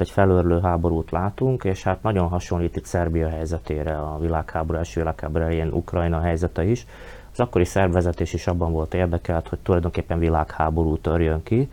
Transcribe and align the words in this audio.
egy 0.00 0.10
felörlő 0.10 0.60
háborút 0.60 1.10
látunk, 1.10 1.64
és 1.64 1.82
hát 1.82 2.02
nagyon 2.02 2.28
hasonlít 2.28 2.76
itt 2.76 2.84
Szerbia 2.84 3.28
helyzetére, 3.28 3.98
a 3.98 4.18
világháború, 4.20 4.78
első 4.78 5.00
világháború 5.00 5.44
elején 5.44 5.72
Ukrajna 5.72 6.20
helyzete 6.20 6.64
is. 6.64 6.86
Az 7.32 7.40
akkori 7.40 7.64
szervezetés 7.64 8.32
is 8.32 8.46
abban 8.46 8.72
volt 8.72 8.94
érdekelt, 8.94 9.48
hogy 9.48 9.58
tulajdonképpen 9.58 10.18
világháború 10.18 10.96
törjön 10.96 11.42
ki. 11.42 11.70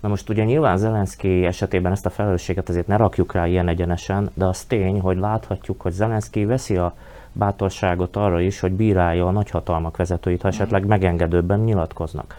Na 0.00 0.08
most 0.08 0.28
ugye 0.28 0.44
nyilván 0.44 0.76
Zelenszky 0.76 1.44
esetében 1.44 1.92
ezt 1.92 2.06
a 2.06 2.10
felelősséget 2.10 2.68
azért 2.68 2.86
ne 2.86 2.96
rakjuk 2.96 3.32
rá 3.32 3.46
ilyen 3.46 3.68
egyenesen, 3.68 4.30
de 4.34 4.44
az 4.44 4.64
tény, 4.64 5.00
hogy 5.00 5.16
láthatjuk, 5.16 5.80
hogy 5.80 5.92
Zelenszky 5.92 6.44
veszi 6.44 6.76
a 6.76 6.94
bátorságot 7.32 8.16
arra 8.16 8.40
is, 8.40 8.60
hogy 8.60 8.72
bírálja 8.72 9.26
a 9.26 9.30
nagyhatalmak 9.30 9.96
vezetőit, 9.96 10.42
ha 10.42 10.48
esetleg 10.48 10.86
megengedőbben 10.86 11.60
nyilatkoznak. 11.60 12.36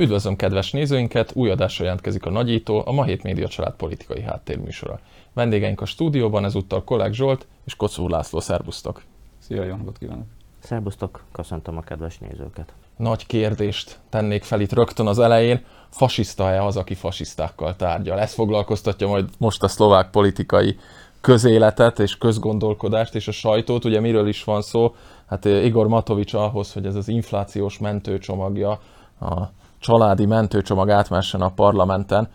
Üdvözlöm 0.00 0.36
kedves 0.36 0.70
nézőinket, 0.70 1.30
új 1.34 1.50
adásra 1.50 1.84
jelentkezik 1.84 2.26
a 2.26 2.30
Nagyító, 2.30 2.82
a 2.86 2.92
Ma 2.92 3.04
Hét 3.04 3.22
Média 3.22 3.48
Család 3.48 3.74
politikai 3.74 4.22
háttérműsora. 4.22 5.00
Vendégeink 5.32 5.80
a 5.80 5.84
stúdióban 5.84 6.44
ezúttal 6.44 6.84
Kolák 6.84 7.12
Zsolt 7.12 7.46
és 7.64 7.76
Kocó 7.76 8.08
László, 8.08 8.40
szervusztok! 8.40 9.02
Szia, 9.38 9.64
jó 9.64 9.76
napot 9.76 9.98
kívánok! 9.98 10.26
Szerbusztok, 10.58 11.24
köszöntöm 11.32 11.76
a 11.76 11.80
kedves 11.80 12.18
nézőket! 12.18 12.72
Nagy 12.96 13.26
kérdést 13.26 13.98
tennék 14.08 14.42
fel 14.42 14.60
itt 14.60 14.72
rögtön 14.72 15.06
az 15.06 15.18
elején, 15.18 15.64
fasiszta-e 15.88 16.64
az, 16.64 16.76
aki 16.76 16.94
fasisztákkal 16.94 17.76
tárgyal? 17.76 18.18
Ez 18.18 18.32
foglalkoztatja 18.32 19.06
majd 19.06 19.28
most 19.38 19.62
a 19.62 19.68
szlovák 19.68 20.10
politikai 20.10 20.78
közéletet 21.20 21.98
és 21.98 22.18
közgondolkodást 22.18 23.14
és 23.14 23.28
a 23.28 23.32
sajtót. 23.32 23.84
Ugye 23.84 24.00
miről 24.00 24.28
is 24.28 24.44
van 24.44 24.62
szó? 24.62 24.94
Hát 25.26 25.44
Igor 25.44 25.88
Matovics 25.88 26.34
ahhoz, 26.34 26.72
hogy 26.72 26.86
ez 26.86 26.94
az 26.94 27.08
inflációs 27.08 27.78
mentőcsomagja 27.78 28.80
a 29.20 29.56
családi 29.78 30.26
mentőcsomag 30.26 30.90
átmessen 30.90 31.40
a 31.40 31.48
parlamenten. 31.50 32.28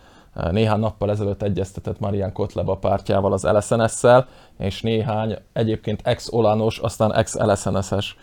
Néhány 0.52 0.80
nappal 0.80 1.09
ezelőtt 1.09 1.42
egyeztetett 1.42 2.00
Marian 2.00 2.31
Kotleba 2.31 2.76
pártjával 2.76 3.34
az 3.34 3.44
LSNS-szel, 3.44 4.28
és 4.58 4.81
néhány 4.81 5.38
egyébként 5.53 6.02
ex-olanos, 6.03 6.78
aztán 6.78 7.14
ex-LSNS-es 7.14 8.18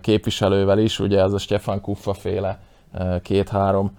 képviselővel 0.00 0.78
is, 0.78 0.98
ugye 0.98 1.20
ez 1.20 1.32
a 1.32 1.38
Stefan 1.38 1.80
Kuffa 1.80 2.14
féle 2.14 2.60
két-három 3.22 3.98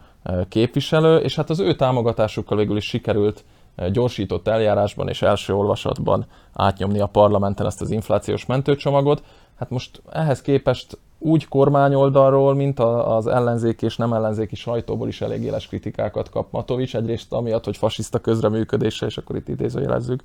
képviselő, 0.50 1.18
és 1.18 1.36
hát 1.36 1.50
az 1.50 1.60
ő 1.60 1.76
támogatásukkal 1.76 2.58
végül 2.58 2.78
is 2.78 2.86
sikerült 2.86 3.44
gyorsított 3.92 4.48
eljárásban 4.48 5.10
és 5.10 5.22
első 5.22 5.54
olvasatban 5.54 6.26
átnyomni 6.54 7.00
a 7.00 7.06
parlamenten 7.06 7.66
ezt 7.66 7.82
az 7.82 7.92
inflációs 7.92 8.46
mentőcsomagot. 8.46 9.24
Hát 9.60 9.70
most 9.70 10.02
ehhez 10.12 10.42
képest 10.42 10.98
úgy 11.18 11.48
kormányoldalról, 11.48 12.54
mint 12.54 12.80
az 12.80 13.28
ellenzéki 13.28 13.86
és 13.86 13.98
nem 13.98 14.14
ellenzéki 14.14 14.56
sajtóból 14.56 15.08
is 15.08 15.22
elég 15.22 15.44
éles 15.44 15.68
kritikákat 15.68 16.30
kap 16.30 16.52
Matovics. 16.52 16.96
Egyrészt 16.96 17.34
amiatt, 17.34 17.66
hogy 17.66 17.78
fasiszta 17.78 18.20
közreműködéssel, 18.20 19.08
és 19.08 19.18
akkor 19.18 19.36
itt 19.36 19.48
idézőjelezzük, 19.48 20.22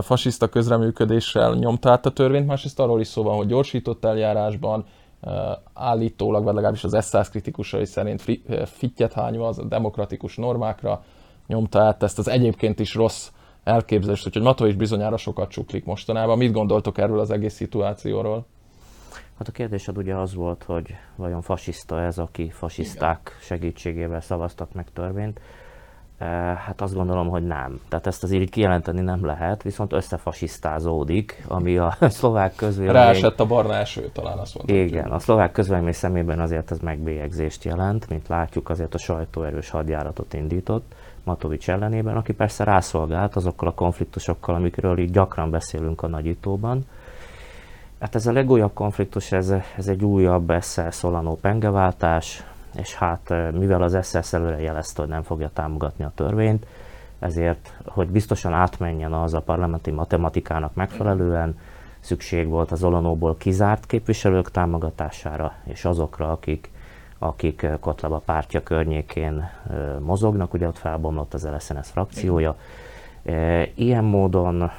fasiszta 0.00 0.48
közreműködéssel 0.48 1.54
nyomta 1.54 1.90
át 1.90 2.06
a 2.06 2.10
törvényt, 2.10 2.46
másrészt 2.46 2.80
arról 2.80 3.00
is 3.00 3.06
szó 3.06 3.22
van, 3.22 3.36
hogy 3.36 3.46
gyorsított 3.46 4.04
eljárásban, 4.04 4.84
állítólag, 5.74 6.44
vagy 6.44 6.54
legalábbis 6.54 6.84
az 6.84 6.96
SZSZ 7.04 7.28
kritikusai 7.28 7.84
szerint 7.84 8.24
fittyet 8.64 9.12
hányva 9.12 9.46
az 9.46 9.60
demokratikus 9.68 10.36
normákra 10.36 11.04
nyomta 11.46 11.80
át 11.80 12.02
ezt 12.02 12.18
az 12.18 12.28
egyébként 12.28 12.80
is 12.80 12.94
rossz 12.94 13.28
elképzelést, 13.64 14.26
úgyhogy 14.26 14.42
Matovics 14.42 14.76
bizonyára 14.76 15.16
sokat 15.16 15.50
csuklik 15.50 15.84
mostanában. 15.84 16.38
Mit 16.38 16.52
gondoltok 16.52 16.98
erről 16.98 17.20
az 17.20 17.30
egész 17.30 17.54
szituációról? 17.54 18.46
Hát 19.38 19.48
a 19.48 19.52
kérdésed 19.52 19.96
ugye 19.96 20.14
az 20.14 20.34
volt, 20.34 20.62
hogy 20.62 20.96
vajon 21.16 21.42
fasiszta 21.42 22.00
ez, 22.00 22.18
aki 22.18 22.50
fasiszták 22.50 23.36
segítségével 23.40 24.20
szavaztak 24.20 24.72
meg 24.72 24.86
törvényt. 24.92 25.40
E, 26.18 26.26
hát 26.66 26.80
azt 26.80 26.94
gondolom, 26.94 27.28
hogy 27.28 27.46
nem. 27.46 27.80
Tehát 27.88 28.06
ezt 28.06 28.22
azért 28.22 28.42
így 28.42 28.50
kijelenteni 28.50 29.00
nem 29.00 29.24
lehet, 29.24 29.62
viszont 29.62 29.92
összefasisztázódik, 29.92 31.44
ami 31.48 31.76
a 31.76 31.96
szlovák 32.08 32.54
közvélemény... 32.54 33.02
Ráesett 33.02 33.40
a 33.40 33.46
barna 33.46 33.74
eső, 33.74 34.10
talán 34.12 34.38
azt 34.38 34.54
mondtam. 34.54 34.76
Igen, 34.76 35.10
a 35.10 35.18
szlovák 35.18 35.52
közvélemény 35.52 35.92
szemében 35.92 36.40
azért 36.40 36.70
ez 36.70 36.78
megbélyegzést 36.78 37.64
jelent, 37.64 38.08
mint 38.08 38.28
látjuk, 38.28 38.68
azért 38.68 38.94
a 38.94 38.98
sajtó 38.98 39.42
erős 39.42 39.70
hadjáratot 39.70 40.34
indított 40.34 40.94
Matovics 41.24 41.70
ellenében, 41.70 42.16
aki 42.16 42.32
persze 42.32 42.64
rászolgált 42.64 43.36
azokkal 43.36 43.68
a 43.68 43.74
konfliktusokkal, 43.74 44.54
amikről 44.54 44.98
így 44.98 45.10
gyakran 45.10 45.50
beszélünk 45.50 46.02
a 46.02 46.06
nagyítóban, 46.06 46.84
Hát 48.00 48.14
ez 48.14 48.26
a 48.26 48.32
legújabb 48.32 48.72
konfliktus, 48.72 49.32
ez, 49.32 49.54
ez 49.76 49.88
egy 49.88 50.04
újabb 50.04 50.52
SZL 50.60 50.88
Szolano 50.88 51.34
pengeváltás, 51.34 52.44
és 52.76 52.94
hát 52.94 53.34
mivel 53.52 53.82
az 53.82 53.98
SZSZ 54.02 54.32
előre 54.32 54.60
jelezte, 54.60 55.00
hogy 55.00 55.10
nem 55.10 55.22
fogja 55.22 55.50
támogatni 55.52 56.04
a 56.04 56.12
törvényt, 56.14 56.66
ezért, 57.18 57.72
hogy 57.86 58.08
biztosan 58.08 58.52
átmenjen 58.52 59.12
az 59.12 59.34
a 59.34 59.40
parlamenti 59.40 59.90
matematikának 59.90 60.74
megfelelően, 60.74 61.58
szükség 62.00 62.48
volt 62.48 62.72
az 62.72 62.84
Olonóból 62.84 63.36
kizárt 63.36 63.86
képviselők 63.86 64.50
támogatására, 64.50 65.52
és 65.64 65.84
azokra, 65.84 66.30
akik, 66.30 66.70
akik 67.18 67.66
Kotlaba 67.80 68.22
pártja 68.24 68.62
környékén 68.62 69.50
mozognak, 70.00 70.54
ugye 70.54 70.66
ott 70.66 70.78
felbomlott 70.78 71.34
az 71.34 71.48
LSNS 71.56 71.90
frakciója. 71.90 72.56
Ilyen 73.74 74.04
módon 74.04 74.70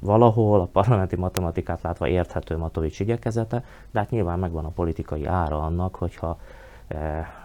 valahol 0.00 0.60
a 0.60 0.68
parlamenti 0.72 1.16
matematikát 1.16 1.82
látva 1.82 2.08
érthető 2.08 2.56
Matovics 2.56 3.00
igyekezete, 3.00 3.64
de 3.90 3.98
hát 3.98 4.10
nyilván 4.10 4.38
megvan 4.38 4.64
a 4.64 4.68
politikai 4.68 5.24
ára 5.24 5.62
annak, 5.62 5.96
hogyha 5.96 6.38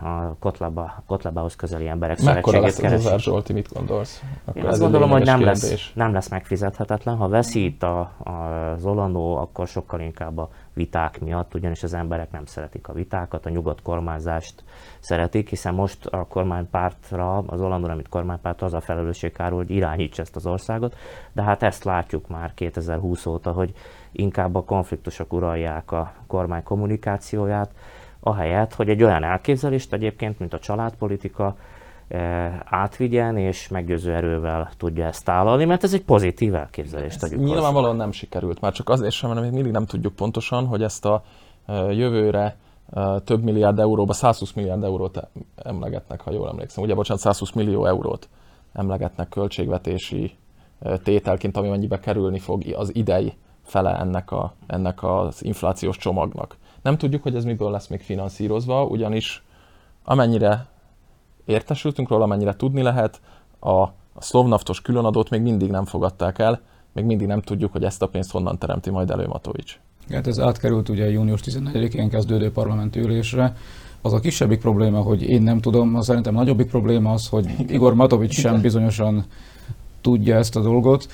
a 0.01 0.35
Kotlaba, 0.39 1.03
Kotlabához 1.07 1.55
közeli 1.55 1.88
emberek 1.88 2.22
Mekkora 2.22 2.59
lesz 2.59 2.79
keresik. 2.79 3.11
az 3.11 3.22
Zsolti, 3.22 3.53
mit 3.53 3.73
gondolsz? 3.73 4.23
Akkor 4.45 4.61
Én 4.61 4.67
azt 4.67 4.79
gondolom, 4.79 5.09
hogy 5.09 5.25
nem 5.25 5.41
lesz, 5.41 5.91
nem 5.94 6.13
lesz 6.13 6.29
megfizethetetlen. 6.29 7.16
Ha 7.16 7.27
veszít 7.27 7.83
a, 7.83 8.00
a 8.00 8.75
Zolanó, 8.77 9.35
akkor 9.35 9.67
sokkal 9.67 10.00
inkább 10.00 10.38
a 10.38 10.50
viták 10.73 11.19
miatt, 11.19 11.55
ugyanis 11.55 11.83
az 11.83 11.94
emberek 11.94 12.31
nem 12.31 12.45
szeretik 12.45 12.88
a 12.88 12.94
vitákat, 12.94 13.45
a 13.45 13.50
nyugodt 13.50 13.81
kormányzást 13.81 14.63
szeretik, 15.00 15.50
hiszen 15.50 15.73
most 15.73 16.06
a 16.06 16.25
kormánypártra, 16.27 17.38
az 17.38 17.61
Olandon, 17.61 17.89
amit 17.89 18.09
kormánypártra, 18.09 18.66
az 18.66 18.73
a 18.73 18.81
felelősség 18.81 19.31
kárul, 19.31 19.57
hogy 19.57 19.69
irányítsa 19.69 20.21
ezt 20.21 20.35
az 20.35 20.45
országot, 20.45 20.95
de 21.31 21.41
hát 21.41 21.63
ezt 21.63 21.83
látjuk 21.83 22.27
már 22.27 22.53
2020 22.53 23.25
óta, 23.25 23.51
hogy 23.51 23.73
inkább 24.11 24.56
a 24.56 24.63
konfliktusok 24.63 25.33
uralják 25.33 25.91
a 25.91 26.13
kormány 26.27 26.63
kommunikációját, 26.63 27.71
ahelyett, 28.19 28.74
hogy 28.74 28.90
egy 28.90 29.03
olyan 29.03 29.24
elképzelést 29.24 29.94
egyébként, 29.94 30.40
mint 30.40 30.53
a 30.53 30.59
családpolitika, 30.59 31.56
eh, 32.07 32.59
átvigyen 32.66 33.38
és 33.38 33.68
meggyőző 33.68 34.13
erővel 34.13 34.69
tudja 34.78 35.06
ezt 35.06 35.25
tálalni, 35.25 35.66
mert 35.66 35.84
ez 35.84 35.94
egy 35.94 36.03
pozitív 36.03 36.56
elképzelés. 36.56 37.16
Ez 37.16 37.31
nyilvánvalóan 37.31 37.96
nem 37.96 38.12
sikerült, 38.12 38.62
már 38.62 38.74
csak 38.74 38.90
azért 38.90 39.13
sem, 39.13 39.30
mert 39.30 39.41
még 39.41 39.52
mindig 39.52 39.72
nem 39.72 39.85
tudjuk 39.85 40.16
pontosan, 40.16 40.66
hogy 40.66 40.84
ezt 40.84 41.06
a 41.06 41.24
eh, 41.66 41.97
jövőre 41.97 42.56
eh, 42.94 43.16
több 43.24 43.44
milliárd 43.44 43.80
euróba, 43.80 44.13
120 44.13 44.53
milliárd 44.53 44.84
eurót 44.84 45.28
emlegetnek, 45.56 46.22
ha 46.22 46.31
jól 46.31 46.50
emlékszem. 46.50 46.84
Ugye, 46.84 46.94
bocsánat, 46.94 47.22
120 47.22 47.51
millió 47.51 47.86
eurót 47.86 48.30
emlegetnek 48.74 49.30
költségvetési 49.30 50.38
tételként, 51.03 51.57
ami 51.57 51.69
mennyibe 51.69 52.00
kerülni 52.00 52.40
fog 52.40 52.63
az 52.75 52.96
idei 52.96 53.34
fele 53.63 54.00
ennek, 54.00 54.31
a, 54.31 54.53
ennek 54.68 55.03
az 55.03 55.44
inflációs 55.44 55.97
csomagnak. 55.97 56.57
Nem 56.89 56.97
tudjuk, 56.97 57.23
hogy 57.23 57.35
ez 57.35 57.44
miből 57.44 57.72
lesz 57.72 57.88
még 57.88 58.01
finanszírozva, 58.01 58.83
ugyanis 58.83 59.44
amennyire 60.03 60.67
értesültünk 61.45 62.09
róla, 62.09 62.23
amennyire 62.23 62.55
tudni 62.55 62.81
lehet, 62.81 63.22
a, 63.59 63.69
a 63.79 63.91
szlovnaftos 64.19 64.81
különadót 64.81 65.29
még 65.29 65.41
mindig 65.41 65.69
nem 65.69 65.85
fogadták 65.85 66.39
el, 66.39 66.61
még 66.91 67.05
mindig 67.05 67.27
nem 67.27 67.41
tudjuk, 67.41 67.72
hogy 67.72 67.83
ezt 67.83 68.01
a 68.01 68.07
pénzt 68.07 68.31
honnan 68.31 68.57
teremti 68.57 68.89
majd 68.89 69.09
elő 69.09 69.27
Matovics. 69.27 69.79
Hát 70.09 70.27
ez 70.27 70.39
átkerült 70.39 70.89
ugye 70.89 71.09
június 71.09 71.41
14-én 71.45 72.09
kezdődő 72.09 72.51
parlamenti 72.51 73.00
ülésre. 73.00 73.56
Az 74.01 74.13
a 74.13 74.19
kisebbik 74.19 74.59
probléma, 74.59 75.01
hogy 75.01 75.21
én 75.21 75.41
nem 75.41 75.59
tudom, 75.59 75.95
az 75.95 76.06
szerintem 76.06 76.33
nagyobbik 76.33 76.69
probléma 76.69 77.12
az, 77.12 77.27
hogy 77.27 77.71
Igor 77.71 77.94
Matovics 77.94 78.33
sem 78.33 78.62
bizonyosan 78.62 79.25
tudja 80.01 80.36
ezt 80.36 80.56
a 80.56 80.62
dolgot. 80.62 81.07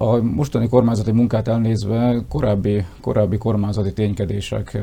A 0.00 0.16
mostani 0.16 0.68
kormányzati 0.68 1.12
munkát 1.12 1.48
elnézve 1.48 2.24
korábbi, 2.28 2.84
korábbi 3.00 3.38
kormányzati 3.38 3.92
ténykedések 3.92 4.74
eh, 4.74 4.82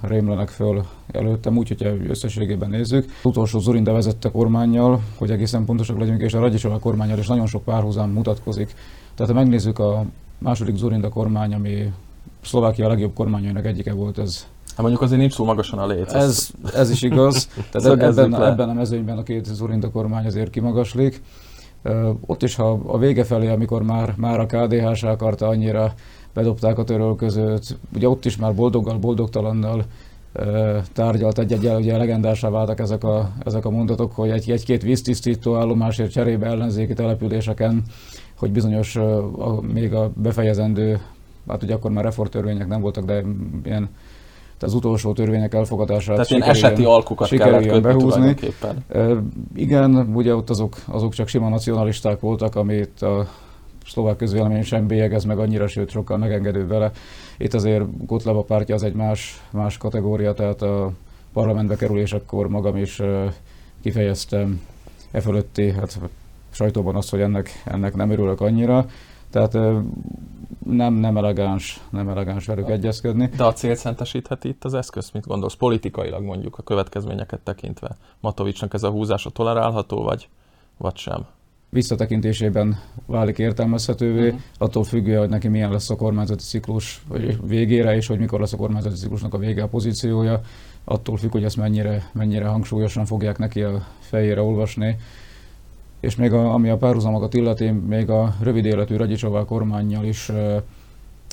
rémlenek 0.00 0.48
föl 0.48 0.84
előttem, 1.12 1.56
úgy, 1.56 1.68
hogyha 1.68 1.88
összességében 2.08 2.70
nézzük. 2.70 3.04
Az 3.04 3.26
utolsó 3.26 3.58
Zurinda 3.58 3.92
vezette 3.92 4.30
kormányjal, 4.30 5.00
hogy 5.18 5.30
egészen 5.30 5.64
pontosak 5.64 5.98
legyünk, 5.98 6.20
és 6.20 6.34
a 6.34 6.40
Radicsova 6.40 6.78
kormányjal 6.78 7.18
is 7.18 7.26
nagyon 7.26 7.46
sok 7.46 7.64
párhuzam 7.64 8.10
mutatkozik. 8.10 8.74
Tehát 9.14 9.32
ha 9.32 9.38
megnézzük 9.38 9.78
a 9.78 10.04
második 10.38 10.76
Zurinda 10.76 11.08
kormány, 11.08 11.54
ami 11.54 11.92
Szlovákia 12.42 12.88
legjobb 12.88 13.14
kormányainak 13.14 13.66
egyike 13.66 13.92
volt, 13.92 14.18
ez 14.18 14.46
Hát 14.70 14.78
mondjuk 14.88 15.02
azért 15.02 15.20
nincs 15.20 15.34
túl 15.34 15.46
magasan 15.46 15.78
a 15.78 15.86
léc. 15.86 16.12
Ez, 16.12 16.50
ez 16.74 16.90
is 16.90 17.02
igaz. 17.02 17.48
Tehát 17.72 18.00
ebben, 18.02 18.42
ebben 18.42 18.68
a 18.68 18.72
mezőnyben 18.72 19.18
a 19.18 19.22
két 19.22 19.44
Zurinda 19.44 19.90
kormány 19.90 20.26
azért 20.26 20.50
kimagaslik. 20.50 21.22
Ott 22.26 22.42
is, 22.42 22.54
ha 22.54 22.80
a 22.86 22.98
vége 22.98 23.24
felé, 23.24 23.48
amikor 23.48 23.82
már, 23.82 24.14
már 24.16 24.40
a 24.40 24.46
KDH 24.46 25.04
akarta 25.04 25.46
annyira 25.46 25.92
bedobták 26.34 26.78
a 26.78 26.84
törölközőt, 26.84 27.78
ugye 27.94 28.08
ott 28.08 28.24
is 28.24 28.36
már 28.36 28.54
boldoggal, 28.54 28.98
boldogtalannal 28.98 29.84
tárgyalt 30.92 31.38
egy-egy, 31.38 31.66
ugye 31.66 31.96
legendásá 31.96 32.48
váltak 32.48 32.80
ezek 32.80 33.04
a, 33.04 33.32
ezek 33.44 33.64
a 33.64 33.70
mondatok, 33.70 34.12
hogy 34.12 34.30
egy, 34.30 34.50
egy-két 34.50 34.82
víztisztító 34.82 35.56
állomásért 35.56 36.10
cserébe 36.10 36.46
ellenzéki 36.46 36.92
településeken, 36.92 37.82
hogy 38.38 38.52
bizonyos 38.52 38.96
a, 38.96 39.60
még 39.72 39.94
a 39.94 40.10
befejezendő, 40.14 41.00
hát 41.48 41.62
ugye 41.62 41.74
akkor 41.74 41.90
már 41.90 42.04
reformtörvények 42.04 42.68
nem 42.68 42.80
voltak, 42.80 43.04
de 43.04 43.24
ilyen 43.64 43.88
az 44.62 44.74
utolsó 44.74 45.12
törvények 45.12 45.54
elfogadását 45.54 46.14
Tehát 46.14 46.30
ilyen 46.30 46.42
eseti 46.42 46.84
alkukat 46.84 47.28
kellett 47.28 47.66
kötni 47.66 47.80
behúzni. 47.80 48.34
igen, 49.54 50.10
ugye 50.14 50.34
ott 50.34 50.50
azok, 50.50 50.76
azok 50.86 51.14
csak 51.14 51.28
sima 51.28 51.48
nacionalisták 51.48 52.20
voltak, 52.20 52.56
amit 52.56 53.02
a 53.02 53.26
szlovák 53.86 54.16
közvélemény 54.16 54.62
sem 54.62 54.86
bélyegez 54.86 55.24
meg 55.24 55.38
annyira, 55.38 55.66
sőt 55.66 55.90
sokkal 55.90 56.16
megengedő 56.16 56.66
vele. 56.66 56.90
Itt 57.38 57.54
azért 57.54 58.06
Gotlaba 58.06 58.42
pártja 58.42 58.74
az 58.74 58.82
egy 58.82 58.94
más, 58.94 59.44
más 59.50 59.78
kategória, 59.78 60.32
tehát 60.32 60.62
a 60.62 60.92
parlamentbe 61.32 61.76
kerülésekor 61.76 62.48
magam 62.48 62.76
is 62.76 63.00
kifejeztem 63.82 64.60
e 65.10 65.20
fölötti, 65.20 65.70
hát 65.70 66.00
sajtóban 66.50 66.96
azt, 66.96 67.10
hogy 67.10 67.20
ennek, 67.20 67.62
ennek 67.64 67.94
nem 67.94 68.10
örülök 68.10 68.40
annyira. 68.40 68.86
Tehát 69.30 69.58
nem, 70.66 70.94
nem 70.94 71.16
elegáns, 71.16 71.80
nem 71.90 72.08
elegáns 72.08 72.46
velük 72.46 72.68
egyezkedni. 72.68 73.30
De 73.36 73.44
a 73.44 73.52
cél 73.52 73.74
szentesítheti 73.74 74.48
itt 74.48 74.64
az 74.64 74.74
eszköz, 74.74 75.10
mit 75.10 75.26
gondolsz? 75.26 75.54
Politikailag 75.54 76.22
mondjuk 76.22 76.58
a 76.58 76.62
következményeket 76.62 77.40
tekintve. 77.40 77.96
Matovicsnak 78.20 78.74
ez 78.74 78.82
a 78.82 78.90
húzása 78.90 79.30
tolerálható, 79.30 80.02
vagy, 80.02 80.28
vagy 80.76 80.96
sem? 80.96 81.26
visszatekintésében 81.70 82.78
válik 83.06 83.38
értelmezhetővé, 83.38 84.26
uh-huh. 84.26 84.40
attól 84.58 84.84
függően, 84.84 85.18
hogy 85.18 85.28
neki 85.28 85.48
milyen 85.48 85.70
lesz 85.70 85.90
a 85.90 85.96
kormányzati 85.96 86.42
ciklus 86.42 87.02
végére, 87.42 87.96
és 87.96 88.06
hogy 88.06 88.18
mikor 88.18 88.40
lesz 88.40 88.52
a 88.52 88.56
kormányzati 88.56 88.94
ciklusnak 88.94 89.34
a 89.34 89.38
vége 89.38 89.62
a 89.62 89.68
pozíciója, 89.68 90.40
attól 90.84 91.16
függ, 91.16 91.30
hogy 91.30 91.44
ezt 91.44 91.56
mennyire, 91.56 92.10
mennyire 92.12 92.46
hangsúlyosan 92.46 93.06
fogják 93.06 93.38
neki 93.38 93.62
a 93.62 93.86
fejére 94.00 94.42
olvasni. 94.42 94.96
És 96.00 96.16
még 96.16 96.32
a, 96.32 96.52
ami 96.52 96.68
a 96.68 96.76
párhuzamokat 96.76 97.34
illeti, 97.34 97.70
még 97.70 98.10
a 98.10 98.34
rövid 98.42 98.64
életű 98.64 98.96
Ragyicsová 98.96 99.44
kormányjal 99.44 100.04
is 100.04 100.30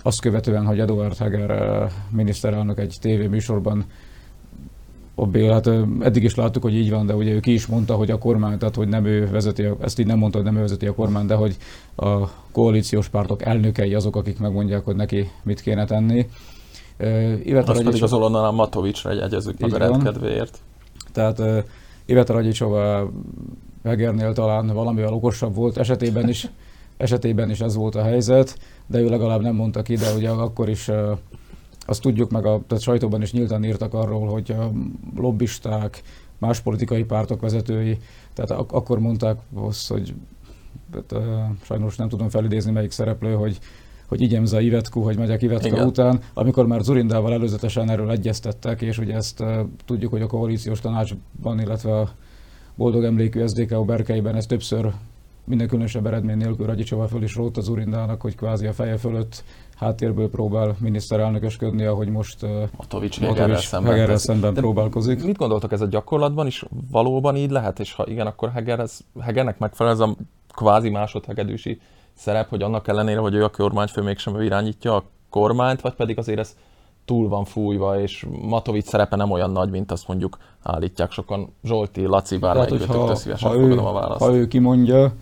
azt 0.04 0.22
követően, 0.22 0.66
hogy 0.66 0.80
Eduard 0.80 1.18
Heger 1.18 1.92
miniszterelnök 2.10 2.80
egy 2.80 2.98
tévéműsorban 3.02 3.86
Bél, 5.25 5.52
hát 5.52 5.69
eddig 6.00 6.24
is 6.24 6.36
láttuk, 6.36 6.64
hogy 6.64 6.75
így 6.75 6.90
van, 6.90 7.06
de 7.06 7.16
ugye 7.16 7.31
ő 7.31 7.40
ki 7.40 7.54
is 7.54 7.66
mondta, 7.66 7.96
hogy 7.96 8.12
a 8.12 8.18
kormány, 8.18 8.58
tehát 8.58 8.75
hogy 8.75 8.88
nem 8.88 9.06
ő 9.06 9.30
vezeti, 9.30 9.69
ezt 9.80 10.00
így 10.00 10.06
nem 10.06 10.18
mondta, 10.18 10.38
hogy 10.38 10.48
nem 10.48 10.58
ő 10.58 10.60
vezeti 10.62 10.88
a 10.88 10.94
kormány, 10.94 11.25
de 11.25 11.36
hogy 11.36 11.58
a 11.96 12.28
koalíciós 12.52 13.08
pártok 13.08 13.42
elnökei 13.42 13.94
azok, 13.94 14.16
akik 14.16 14.40
megmondják, 14.40 14.86
hogy 14.86 14.96
neki 14.96 15.30
mit 15.44 15.62
kéne 15.62 15.86
tenni. 15.86 16.28
Iveta 17.44 17.72
Azt 17.72 17.84
pedig 17.84 18.04
az 18.04 18.13
Olonnal 18.13 18.52
Matovicsra 18.52 19.24
egyezünk 19.24 19.60
meg 19.60 19.74
a 19.74 19.78
rendkedvéért. 19.78 20.60
Tehát 21.12 21.66
Iveta 22.06 22.34
Ragyicsova 22.34 23.12
Hegernél 23.88 24.34
talán 24.34 24.68
valamivel 24.68 25.13
okosabb 25.13 25.56
volt, 25.56 25.78
esetében 25.78 26.30
is, 26.30 26.48
esetében 26.98 27.50
is 27.50 27.62
ez 27.62 27.75
volt 27.75 27.95
a 27.95 28.04
helyzet, 28.04 28.57
de 28.88 29.00
ő 29.00 29.10
legalább 29.10 29.42
nem 29.42 29.56
mondta 29.56 29.81
ki, 29.81 29.95
de 29.95 30.13
ugye 30.16 30.30
akkor 30.30 30.69
is 30.69 30.89
azt 31.86 32.01
tudjuk, 32.01 32.31
meg 32.31 32.45
a 32.45 32.62
tehát 32.68 32.84
sajtóban 32.84 33.22
is 33.22 33.31
nyíltan 33.31 33.63
írtak 33.63 33.94
arról, 33.94 34.28
hogy 34.28 34.51
a 34.51 34.72
lobbisták, 35.16 36.01
más 36.38 36.60
politikai 36.60 37.04
pártok 37.04 37.42
vezetői, 37.42 37.98
tehát 38.34 38.51
ak- 38.51 38.72
akkor 38.72 39.00
mondták 39.00 39.38
azt, 39.54 39.89
hogy 39.89 40.13
tehát, 40.92 41.28
uh, 41.28 41.56
sajnos 41.62 41.95
nem 41.95 42.10
tudom 42.10 42.30
felidézni 42.30 42.72
melyik 42.72 42.92
szereplő, 42.92 43.34
hogy 43.34 43.60
hogy 44.07 44.22
igyemza 44.22 44.60
Ivetku, 44.60 45.01
hogy 45.01 45.18
megyek 45.18 45.42
Ivetka 45.42 45.68
Igen. 45.68 45.88
után, 45.88 46.19
amikor 46.34 46.68
már 46.68 46.81
Zurindával 46.81 47.34
előzetesen 47.34 47.89
erről 47.89 48.12
egyeztettek, 48.12 48.81
és 48.81 48.98
ugye 48.98 49.16
ezt 49.16 49.39
uh, 49.39 49.60
tudjuk, 49.86 50.12
hogy 50.12 50.22
a 50.22 50.28
koalíciós 50.28 50.80
tanácsban, 50.80 51.60
illetve 51.60 52.00
a 52.00 52.10
boldog 52.77 53.03
emlékű 53.03 53.47
SDK 53.47 53.85
Berkeiben. 53.85 54.35
Ez 54.35 54.45
többször 54.45 54.91
minden 55.44 55.68
különösebb 55.68 56.06
eredmény 56.06 56.38
nélkül 56.38 56.65
Ragyicsova 56.65 57.07
föl 57.07 57.24
is 57.24 57.35
rótt 57.35 57.57
az 57.57 57.68
Urindának, 57.68 58.21
hogy 58.21 58.35
kvázi 58.35 58.65
a 58.65 58.74
feje 58.74 58.97
fölött 58.97 59.44
háttérből 59.75 60.29
próbál 60.29 60.75
miniszterelnökösködni, 60.79 61.85
ahogy 61.85 62.07
most 62.07 62.45
Matovics 62.77 63.19
Hegerrel 63.19 63.57
szemben, 63.57 64.18
szemben 64.18 64.53
próbálkozik. 64.53 65.24
Mit 65.24 65.38
gondoltok, 65.38 65.71
ez 65.71 65.81
a 65.81 65.85
gyakorlatban 65.85 66.47
is 66.47 66.65
valóban 66.91 67.35
így 67.35 67.50
lehet, 67.50 67.79
és 67.79 67.94
ha 67.94 68.07
igen, 68.07 68.27
akkor 68.27 68.51
Heger 68.51 68.79
ez, 68.79 69.00
Hegernek 69.19 69.59
megfelel 69.59 69.94
ez 69.94 70.00
a 70.00 70.15
kvázi 70.56 70.89
másodhegedűsi 70.89 71.79
szerep, 72.13 72.50
hogy 72.50 72.62
annak 72.62 72.88
ellenére, 72.88 73.19
hogy 73.19 73.33
ő 73.33 73.44
a 73.44 73.50
kormányfő 73.50 74.01
mégsem 74.01 74.41
irányítja 74.41 74.95
a 74.95 75.03
kormányt, 75.29 75.81
vagy 75.81 75.94
pedig 75.94 76.18
azért 76.18 76.39
ez 76.39 76.56
túl 77.07 77.30
van 77.30 77.45
fújva, 77.45 78.01
és 78.01 78.25
Matovics 78.42 78.86
szerepe 78.86 79.15
nem 79.15 79.31
olyan 79.31 79.51
nagy, 79.51 79.69
mint 79.69 79.92
azt 79.92 80.07
mondjuk 80.07 80.38
állítják 80.63 81.12
sokan. 81.12 81.50
Zsolti, 81.63 82.06
Laci, 82.06 82.38
bármelyik 82.38 82.86
ha, 82.86 83.15
ha, 83.39 83.56
ő, 83.56 83.77
a 83.77 83.92
választ. 83.92 84.24
Ha 84.24 84.33
ő 84.33 84.48
kimondja, 84.48 85.13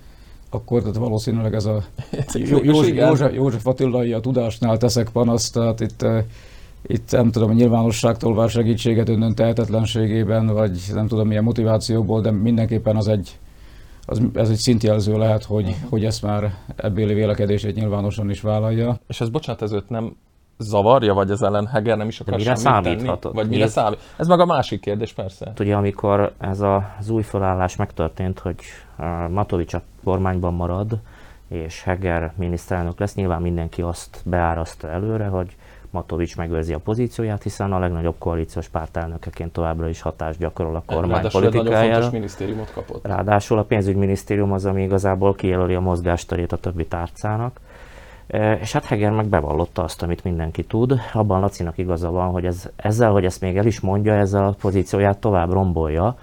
akkor 0.50 0.80
tehát 0.82 0.96
valószínűleg 0.96 1.54
ez 1.54 1.66
a 1.66 1.84
József, 2.34 2.96
József, 2.96 3.34
József 3.34 3.68
Attilai 3.68 4.14
a 4.14 4.20
tudásnál 4.20 4.78
teszek 4.78 5.10
panaszt, 5.10 5.54
tehát 5.54 5.80
itt, 5.80 6.02
eh, 6.02 6.24
itt 6.88 7.12
nem 7.12 7.32
tudom, 7.32 7.50
a 7.50 7.54
nyilvánosságtól 7.54 8.36
vár 8.36 8.50
segítséget 8.50 9.10
önön 9.10 9.36
tehetetlenségében, 9.36 10.48
vagy 10.48 10.80
nem 10.94 11.08
tudom 11.08 11.28
milyen 11.28 11.44
motivációból, 11.44 12.22
de 12.22 12.32
mindenképpen 12.32 12.96
az 12.96 13.08
egy, 13.08 13.40
az, 14.06 14.22
ez 14.34 14.50
egy 14.50 14.58
szintjelző 14.58 15.18
lehet, 15.18 15.44
hogy, 15.44 15.68
uh-huh. 15.68 15.90
hogy 15.90 16.06
ezt 16.06 16.22
már 16.22 16.54
ebbéli 16.76 17.14
vélekedését 17.14 17.76
nyilvánosan 17.76 18.30
is 18.30 18.42
vállalja. 18.42 19.00
És 19.08 19.22
ez 19.22 19.30
bocsánat, 19.30 19.62
ez 19.62 19.72
őt 19.72 19.90
nem 19.90 20.16
zavarja, 20.58 21.14
vagy 21.14 21.32
ez 21.32 21.42
ellen 21.42 21.68
Heger 21.68 21.98
nem 21.98 22.08
is 22.08 22.20
akar 22.20 22.38
mire 22.38 22.56
semmit 22.56 22.84
tenni? 22.84 23.34
Vagy 23.34 23.48
mire 23.48 23.68
számít? 23.68 24.00
Ez 24.18 24.28
meg 24.28 24.40
a 24.40 24.46
másik 24.46 24.82
kérdés, 24.82 25.14
persze. 25.14 25.54
Ugye, 25.60 25.76
amikor 25.76 26.34
ez 26.38 26.62
az 26.62 27.10
új 27.10 27.22
felállás 27.22 27.76
megtörtént, 27.76 28.40
hogy 28.40 28.56
Matovics 29.30 29.74
a 29.74 29.82
kormányban 30.04 30.54
marad, 30.54 31.00
és 31.48 31.84
Heger 31.84 32.34
miniszterelnök 32.36 33.00
lesz, 33.00 33.16
nyilván 33.16 33.42
mindenki 33.42 33.82
azt 33.82 34.22
beáraszta 34.24 34.90
előre, 34.90 35.26
hogy 35.26 35.56
Matovics 35.90 36.38
megőrzi 36.38 36.74
a 36.74 36.80
pozícióját, 36.80 37.44
hiszen 37.44 37.74
a 37.74 37.80
legnagyobb 37.80 38.16
koalíciós 38.18 38.68
pártelnökeként 38.68 39.54
továbbra 39.54 39.90
is 39.90 40.02
hatást 40.02 40.40
gyakorol 40.40 40.76
a 40.76 40.84
kormány 40.86 41.28
politikájára. 41.32 42.10
minisztériumot 42.12 42.72
kapott. 42.74 43.06
Ráadásul 43.06 43.58
a 43.58 43.64
pénzügyminisztérium 43.64 44.52
az, 44.52 44.66
ami 44.66 44.84
igazából 44.84 45.36
kijelöli 45.36 45.74
a 45.74 45.80
mozgásterét 45.80 46.52
a 46.52 46.58
többi 46.58 46.86
tárcának. 46.86 47.60
És 48.62 48.72
hát 48.72 48.86
Heger 48.86 49.12
meg 49.12 49.28
bevallotta 49.28 49.84
azt, 49.84 50.02
amit 50.02 50.24
mindenki 50.24 50.64
tud. 50.64 51.00
Abban 51.14 51.40
Lacinak 51.40 51.78
igaza 51.78 52.12
van, 52.12 52.32
hogy 52.32 52.46
ez, 52.46 52.70
ezzel, 52.76 53.12
hogy 53.12 53.26
ezt 53.26 53.42
még 53.42 53.58
el 53.58 53.66
is 53.66 53.80
mondja, 53.80 54.14
ezzel 54.14 54.46
a 54.46 54.56
pozícióját 54.62 55.18
tovább 55.18 55.52
rombolja, 55.52 56.18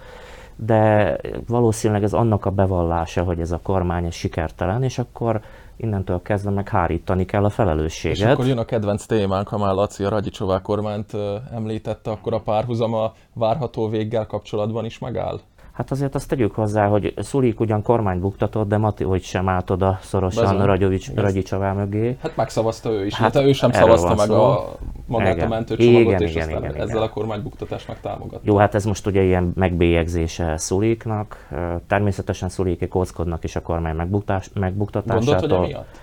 de 0.55 1.15
valószínűleg 1.47 2.03
ez 2.03 2.13
annak 2.13 2.45
a 2.45 2.49
bevallása, 2.49 3.23
hogy 3.23 3.39
ez 3.39 3.51
a 3.51 3.59
kormány 3.63 4.05
ez 4.05 4.13
sikertelen, 4.13 4.83
és 4.83 4.99
akkor 4.99 5.41
innentől 5.75 6.21
kezdve 6.21 6.51
meg 6.51 6.69
hárítani 6.69 7.25
kell 7.25 7.43
a 7.43 7.49
felelősséget. 7.49 8.17
És 8.17 8.23
akkor 8.23 8.47
jön 8.47 8.57
a 8.57 8.65
kedvenc 8.65 9.05
témánk, 9.05 9.47
ha 9.47 9.57
már 9.57 9.73
Laci 9.73 10.03
a 10.03 10.09
Ragyicsová 10.09 10.61
kormányt 10.61 11.11
említette, 11.53 12.11
akkor 12.11 12.33
a 12.33 12.39
párhuzama 12.39 13.13
várható 13.33 13.89
véggel 13.89 14.25
kapcsolatban 14.25 14.85
is 14.85 14.99
megáll? 14.99 15.39
Hát 15.73 15.91
azért 15.91 16.15
azt 16.15 16.27
tegyük 16.27 16.55
hozzá, 16.55 16.87
hogy 16.87 17.13
Szulik 17.17 17.59
ugyan 17.59 17.81
kormányt 17.81 18.21
buktatott, 18.21 18.67
de 18.67 18.77
Mati, 18.77 19.03
hogy 19.03 19.23
sem 19.23 19.49
állt 19.49 19.69
oda 19.69 19.99
szorosan 20.01 20.65
Ragyovics, 20.65 21.13
Ragyicsavá 21.15 21.71
mögé. 21.73 22.17
Hát 22.21 22.35
megszavazta 22.35 22.89
ő 22.89 23.05
is, 23.05 23.13
hát, 23.13 23.33
hát 23.33 23.43
ő 23.43 23.53
sem 23.53 23.71
szavazta 23.71 24.15
meg 24.15 24.29
a, 24.29 24.75
magát 25.05 25.35
igen. 25.35 25.45
a 25.45 25.49
mentőcsomagot, 25.49 26.01
igen, 26.01 26.21
és 26.21 26.31
igen, 26.31 26.47
aztán 26.47 26.63
igen, 26.63 26.75
ezzel 26.75 26.87
igen. 26.87 27.01
a 27.01 27.09
kormánybuktatást 27.09 27.87
megtámogatta. 27.87 28.41
Jó, 28.43 28.57
hát 28.57 28.75
ez 28.75 28.85
most 28.85 29.07
ugye 29.07 29.21
ilyen 29.21 29.51
megbélyegzése 29.55 30.57
Szuliknak. 30.57 31.49
Természetesen 31.87 32.49
Szuliké 32.49 32.87
kóckodnak 32.87 33.43
is 33.43 33.55
a 33.55 33.61
kormány 33.61 33.95
megbuktás, 33.95 34.49
megbuktatásától. 34.53 35.35
Gondolt, 35.35 35.51
hogy 35.51 35.69
emiatt? 35.69 35.99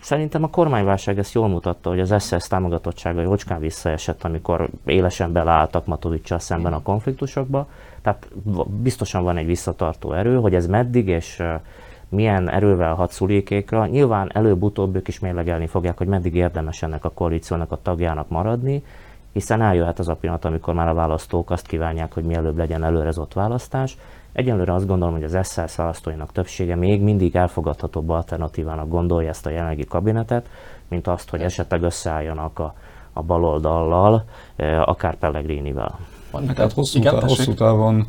Szerintem 0.00 0.42
a 0.42 0.50
kormányválság 0.50 1.18
ezt 1.18 1.32
jól 1.32 1.48
mutatta, 1.48 1.88
hogy 1.88 2.00
az 2.00 2.14
SZSZ 2.18 2.48
támogatottsága 2.48 3.20
jócskán 3.20 3.60
visszaesett, 3.60 4.24
amikor 4.24 4.68
élesen 4.84 5.32
beleálltak 5.32 5.86
Matovicsal 5.86 6.38
szemben 6.38 6.72
a 6.72 6.82
konfliktusokba. 6.82 7.66
Tehát 8.02 8.28
biztosan 8.66 9.22
van 9.22 9.36
egy 9.36 9.46
visszatartó 9.46 10.12
erő, 10.12 10.36
hogy 10.36 10.54
ez 10.54 10.66
meddig 10.66 11.08
és 11.08 11.42
milyen 12.08 12.50
erővel 12.50 12.94
hat 12.94 13.10
szulékékra. 13.10 13.86
Nyilván 13.86 14.30
előbb-utóbb 14.34 14.96
ők 14.96 15.08
is 15.08 15.18
mérlegelni 15.18 15.66
fogják, 15.66 15.98
hogy 15.98 16.06
meddig 16.06 16.34
érdemes 16.34 16.82
ennek 16.82 17.04
a 17.04 17.10
koalíciónak 17.10 17.72
a 17.72 17.82
tagjának 17.82 18.28
maradni, 18.28 18.82
hiszen 19.32 19.62
eljöhet 19.62 19.98
az 19.98 20.08
a 20.08 20.14
pillanat, 20.14 20.44
amikor 20.44 20.74
már 20.74 20.88
a 20.88 20.94
választók 20.94 21.50
azt 21.50 21.66
kívánják, 21.66 22.12
hogy 22.12 22.24
mielőbb 22.24 22.56
legyen 22.56 22.84
előrezott 22.84 23.32
választás. 23.32 23.96
Egyenlőre 24.32 24.74
azt 24.74 24.86
gondolom, 24.86 25.14
hogy 25.14 25.24
az 25.24 25.38
SZSZ 25.42 25.76
választóinak 25.76 26.32
többsége 26.32 26.74
még 26.74 27.02
mindig 27.02 27.36
elfogadhatóbb 27.36 28.08
alternatívának 28.08 28.88
gondolja 28.88 29.28
ezt 29.28 29.46
a 29.46 29.50
jelenlegi 29.50 29.84
kabinetet, 29.84 30.48
mint 30.88 31.06
azt, 31.06 31.30
hogy 31.30 31.40
esetleg 31.40 31.82
összeálljanak 31.82 32.58
a, 32.58 32.74
a 33.12 33.22
baloldallal, 33.22 34.24
akár 34.84 35.14
Pellegrinivel. 35.14 35.98
Tehát 36.54 36.72
hosszú, 36.72 36.98
Igen, 36.98 37.14
tá- 37.14 37.28
hosszú 37.28 37.54
távon 37.54 38.06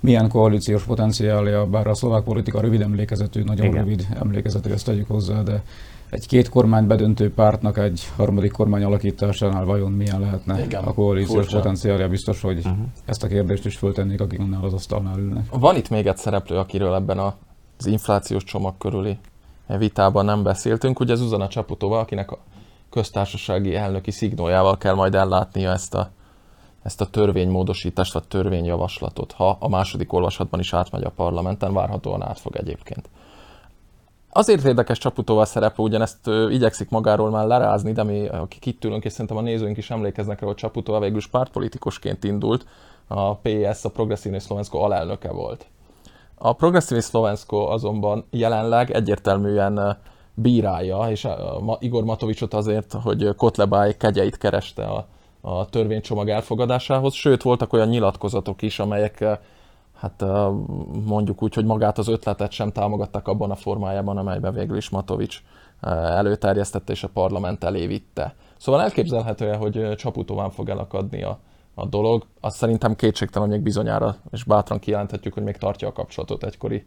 milyen 0.00 0.28
koalíciós 0.28 0.82
potenciálja, 0.82 1.66
bár 1.66 1.86
a 1.86 1.94
szlovák 1.94 2.22
politika 2.22 2.60
rövid 2.60 2.80
emlékezetű, 2.80 3.42
nagyon 3.42 3.66
Igen. 3.66 3.78
rövid 3.78 4.06
emlékezetű, 4.20 4.70
ezt 4.70 4.84
tegyük 4.84 5.08
hozzá, 5.08 5.42
de 5.42 5.62
egy 6.10 6.26
két 6.26 6.48
kormány 6.48 6.86
bedöntő 6.86 7.32
pártnak 7.32 7.78
egy 7.78 8.08
harmadik 8.16 8.52
kormány 8.52 8.82
alakításánál 8.84 9.64
vajon 9.64 9.92
milyen 9.92 10.20
lehetne 10.20 10.64
Igen, 10.64 10.84
a 10.84 10.92
koalíciós 10.92 11.36
furcsa. 11.36 11.56
potenciálja, 11.56 12.08
biztos, 12.08 12.40
hogy 12.40 12.56
Uh-huh. 12.58 12.76
ezt 13.04 13.22
a 13.22 13.26
kérdést 13.26 13.64
is 13.66 13.76
föltennék, 13.76 14.20
akik 14.20 14.40
annál 14.40 14.64
az 14.64 14.72
asztalnál 14.72 15.18
ülnek. 15.18 15.46
Van 15.50 15.76
itt 15.76 15.90
még 15.90 16.06
egy 16.06 16.16
szereplő, 16.16 16.56
akiről 16.56 16.94
ebben 16.94 17.18
az 17.18 17.86
inflációs 17.86 18.44
csomag 18.44 18.74
körüli 18.78 19.18
vitában 19.78 20.24
nem 20.24 20.42
beszéltünk, 20.42 21.00
ugye 21.00 21.14
Zuzana 21.14 21.48
Csaputova, 21.48 21.98
akinek 21.98 22.30
a 22.30 22.38
köztársasági 22.90 23.74
elnöki 23.74 24.10
szignójával 24.10 24.76
kell 24.78 24.94
majd 24.94 25.14
ellátnia 25.14 25.70
ezt 25.70 25.94
a, 25.94 26.10
ezt 26.84 27.00
a 27.00 27.06
törvénymódosítást, 27.06 28.12
vagy 28.12 28.28
törvényjavaslatot, 28.28 29.32
ha 29.32 29.56
a 29.60 29.68
második 29.68 30.12
olvasatban 30.12 30.60
is 30.60 30.72
átmegy 30.72 31.04
a 31.04 31.10
parlamenten, 31.10 31.72
várhatóan 31.72 32.22
át 32.22 32.38
fog 32.38 32.56
egyébként. 32.56 33.08
Azért 34.32 34.64
érdekes 34.64 34.98
Csaputova 34.98 35.44
szerepe, 35.44 35.82
ugyanezt 35.82 36.26
ö, 36.26 36.50
igyekszik 36.50 36.90
magáról 36.90 37.30
már 37.30 37.46
lerázni, 37.46 37.92
de 37.92 38.02
mi, 38.02 38.26
akik 38.26 38.66
itt 38.66 38.84
ülünk, 38.84 39.04
és 39.04 39.12
szerintem 39.12 39.36
a 39.36 39.40
nézőink 39.40 39.76
is 39.76 39.90
emlékeznek 39.90 40.40
rá, 40.40 40.46
hogy 40.46 40.56
Csaputova 40.56 41.00
végül 41.00 41.16
is 41.16 41.26
pártpolitikusként 41.26 42.24
indult, 42.24 42.66
a 43.06 43.34
PS, 43.34 43.84
a 43.84 43.88
Progresszívni 43.88 44.40
Szlovenszko 44.40 44.78
alelnöke 44.78 45.32
volt. 45.32 45.66
A 46.34 46.52
Progresszívni 46.52 47.02
Szlovenszko 47.02 47.56
azonban 47.56 48.24
jelenleg 48.30 48.90
egyértelműen 48.90 49.98
bírálja, 50.34 51.10
és 51.10 51.28
Igor 51.78 52.04
Matovicsot 52.04 52.54
azért, 52.54 52.92
hogy 52.92 53.34
Kotlebáj 53.36 53.96
kegyeit 53.96 54.38
kereste 54.38 54.84
a, 54.84 55.06
a 55.46 55.64
törvénycsomag 55.64 56.28
elfogadásához, 56.28 57.14
sőt 57.14 57.42
voltak 57.42 57.72
olyan 57.72 57.88
nyilatkozatok 57.88 58.62
is, 58.62 58.78
amelyek 58.78 59.20
ö, 59.20 59.32
hát 59.94 60.22
ö, 60.22 60.50
mondjuk 61.06 61.42
úgy, 61.42 61.54
hogy 61.54 61.64
magát 61.64 61.98
az 61.98 62.08
ötletet 62.08 62.50
sem 62.50 62.72
támogatták 62.72 63.28
abban 63.28 63.50
a 63.50 63.54
formájában, 63.54 64.16
amelyben 64.16 64.52
végül 64.52 64.76
is 64.76 64.88
Matovics 64.88 65.42
ö, 65.80 65.88
előterjesztette 65.90 66.92
és 66.92 67.02
a 67.02 67.08
parlament 67.08 67.64
elé 67.64 67.86
vitte. 67.86 68.34
Szóval 68.56 68.82
elképzelhető 68.82 69.52
hogy 69.52 69.76
ö, 69.76 69.94
Csaputován 69.94 70.50
fog 70.50 70.68
elakadni 70.68 71.22
a, 71.22 71.38
a 71.74 71.86
dolog. 71.86 72.26
Azt 72.40 72.56
szerintem 72.56 72.96
kétségtelen, 72.96 73.48
hogy 73.48 73.56
még 73.56 73.64
bizonyára, 73.64 74.16
és 74.30 74.44
bátran 74.44 74.78
kijelenthetjük, 74.78 75.34
hogy 75.34 75.42
még 75.42 75.56
tartja 75.56 75.88
a 75.88 75.92
kapcsolatot 75.92 76.44
egykori 76.44 76.86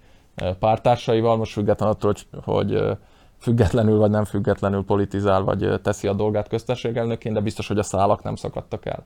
pártársaival, 0.59 1.37
most 1.37 1.51
független 1.51 1.89
attól, 1.89 2.13
hogy, 2.13 2.43
hogy 2.43 2.97
függetlenül 3.39 3.97
vagy 3.97 4.09
nem 4.09 4.23
függetlenül 4.23 4.85
politizál, 4.85 5.41
vagy 5.41 5.79
teszi 5.81 6.07
a 6.07 6.13
dolgát 6.13 6.47
köztársaság 6.47 6.97
elnökén, 6.97 7.33
de 7.33 7.39
biztos, 7.39 7.67
hogy 7.67 7.77
a 7.77 7.83
szálak 7.83 8.23
nem 8.23 8.35
szakadtak 8.35 8.85
el. 8.85 9.05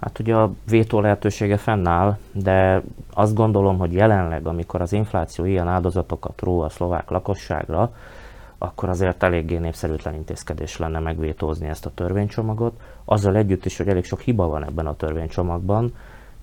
Hát 0.00 0.18
ugye 0.18 0.34
a 0.34 0.52
vétó 0.68 1.00
lehetősége 1.00 1.56
fennáll, 1.56 2.16
de 2.32 2.82
azt 3.14 3.34
gondolom, 3.34 3.78
hogy 3.78 3.92
jelenleg, 3.92 4.46
amikor 4.46 4.80
az 4.80 4.92
infláció 4.92 5.44
ilyen 5.44 5.68
áldozatokat 5.68 6.40
ró 6.40 6.60
a 6.60 6.68
szlovák 6.68 7.10
lakosságra, 7.10 7.94
akkor 8.58 8.88
azért 8.88 9.22
eléggé 9.22 9.58
népszerűtlen 9.58 10.14
intézkedés 10.14 10.76
lenne 10.78 10.98
megvétózni 10.98 11.66
ezt 11.66 11.86
a 11.86 11.90
törvénycsomagot. 11.94 12.80
Azzal 13.04 13.36
együtt 13.36 13.64
is, 13.64 13.76
hogy 13.76 13.88
elég 13.88 14.04
sok 14.04 14.20
hiba 14.20 14.48
van 14.48 14.64
ebben 14.64 14.86
a 14.86 14.96
törvénycsomagban, 14.96 15.94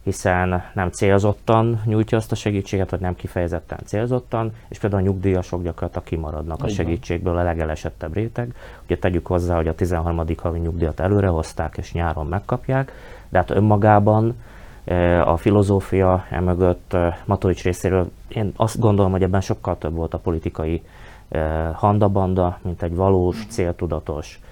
hiszen 0.03 0.63
nem 0.73 0.89
célzottan 0.89 1.81
nyújtja 1.85 2.17
azt 2.17 2.31
a 2.31 2.35
segítséget, 2.35 2.89
vagy 2.89 2.99
nem 2.99 3.15
kifejezetten 3.15 3.79
célzottan, 3.85 4.51
és 4.67 4.79
például 4.79 5.01
a 5.01 5.05
nyugdíjasok 5.05 5.63
gyakorlatilag 5.63 6.03
kimaradnak 6.03 6.63
a 6.63 6.67
Így 6.67 6.75
van. 6.75 6.85
segítségből 6.85 7.37
a 7.37 7.43
legelesettebb 7.43 8.13
réteg. 8.13 8.53
Ugye 8.85 8.97
tegyük 8.97 9.27
hozzá, 9.27 9.55
hogy 9.55 9.67
a 9.67 9.75
13. 9.75 10.25
havi 10.37 10.59
nyugdíjat 10.59 10.99
előrehozták, 10.99 11.77
és 11.77 11.93
nyáron 11.93 12.27
megkapják, 12.27 12.91
de 13.29 13.37
hát 13.37 13.49
önmagában 13.49 14.35
eh, 14.83 15.27
a 15.27 15.37
filozófia 15.37 16.25
emögött 16.29 16.93
eh, 16.93 17.15
Matovics 17.25 17.63
részéről 17.63 18.11
én 18.27 18.53
azt 18.55 18.79
gondolom, 18.79 19.11
hogy 19.11 19.23
ebben 19.23 19.41
sokkal 19.41 19.77
több 19.77 19.93
volt 19.93 20.13
a 20.13 20.17
politikai 20.17 20.83
eh, 21.29 21.69
handabanda, 21.73 22.59
mint 22.61 22.81
egy 22.81 22.95
valós, 22.95 23.45
céltudatos, 23.49 24.39
eh, 24.43 24.49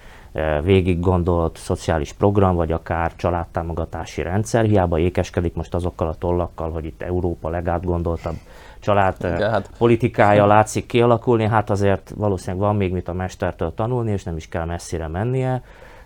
végig 0.62 1.00
gondolt 1.00 1.56
szociális 1.56 2.12
program, 2.12 2.54
vagy 2.54 2.72
akár 2.72 3.16
családtámogatási 3.16 4.22
rendszer. 4.22 4.64
Hiába 4.64 4.98
ékeskedik 4.98 5.54
most 5.54 5.74
azokkal 5.74 6.08
a 6.08 6.14
tollakkal, 6.14 6.70
hogy 6.70 6.84
itt 6.84 7.02
Európa 7.02 7.48
legátgondoltabb 7.48 8.36
család 8.80 9.14
Igen, 9.18 9.50
hát- 9.50 9.70
politikája 9.78 10.46
látszik 10.46 10.86
kialakulni, 10.86 11.46
hát 11.46 11.70
azért 11.70 12.12
valószínűleg 12.16 12.66
van 12.66 12.76
még 12.76 12.92
mit 12.92 13.08
a 13.08 13.12
mestertől 13.12 13.74
tanulni, 13.74 14.12
és 14.12 14.24
nem 14.24 14.36
is 14.36 14.48
kell 14.48 14.64
messzire 14.64 15.08
mennie, 15.08 15.62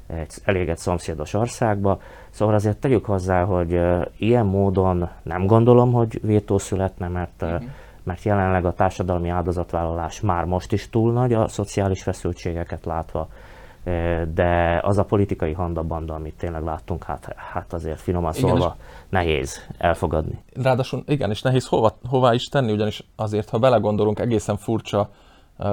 egy, 0.07 0.35
elég 0.45 0.69
egy 0.69 0.79
szomszédos 0.79 1.35
országba. 1.35 2.01
Szóval 2.31 2.55
azért 2.55 2.77
tegyük 2.77 3.05
hozzá, 3.05 3.45
hogy 3.45 3.73
uh, 3.73 4.07
ilyen 4.17 4.47
módon 4.47 5.09
nem 5.23 5.47
gondolom, 5.47 5.93
hogy 5.93 6.21
vétó 6.23 6.59
születne, 6.59 7.09
mert, 7.09 7.43
uh, 7.43 7.63
mert 8.03 8.23
jelenleg 8.23 8.65
a 8.65 8.73
társadalmi 8.73 9.29
áldozatvállalás 9.29 10.21
már 10.21 10.45
most 10.45 10.73
is 10.73 10.91
túl 10.91 11.13
nagy 11.13 11.33
a 11.33 11.49
szociális 11.49 12.03
feszültségeket 12.03 12.85
látva, 12.85 13.29
de 14.35 14.81
az 14.83 14.99
a 14.99 15.05
politikai 15.05 15.53
handabanda, 15.53 16.15
amit 16.15 16.37
tényleg 16.37 16.63
láttunk, 16.63 17.05
hát, 17.05 17.35
hát 17.53 17.73
azért 17.73 18.01
finoman 18.01 18.33
Igen, 18.37 18.49
szólva 18.49 18.77
nehéz 19.09 19.67
elfogadni. 19.79 20.43
Ráadásul 20.55 21.03
igen, 21.07 21.31
és 21.31 21.43
nehéz 21.43 21.67
hova, 21.67 21.97
hová 22.09 22.35
is 22.35 22.45
tenni, 22.45 22.73
ugyanis 22.73 23.05
azért, 23.17 23.51
ha 23.51 23.59
belegondolunk, 23.59 24.19
egészen 24.19 24.57
furcsa 24.57 25.11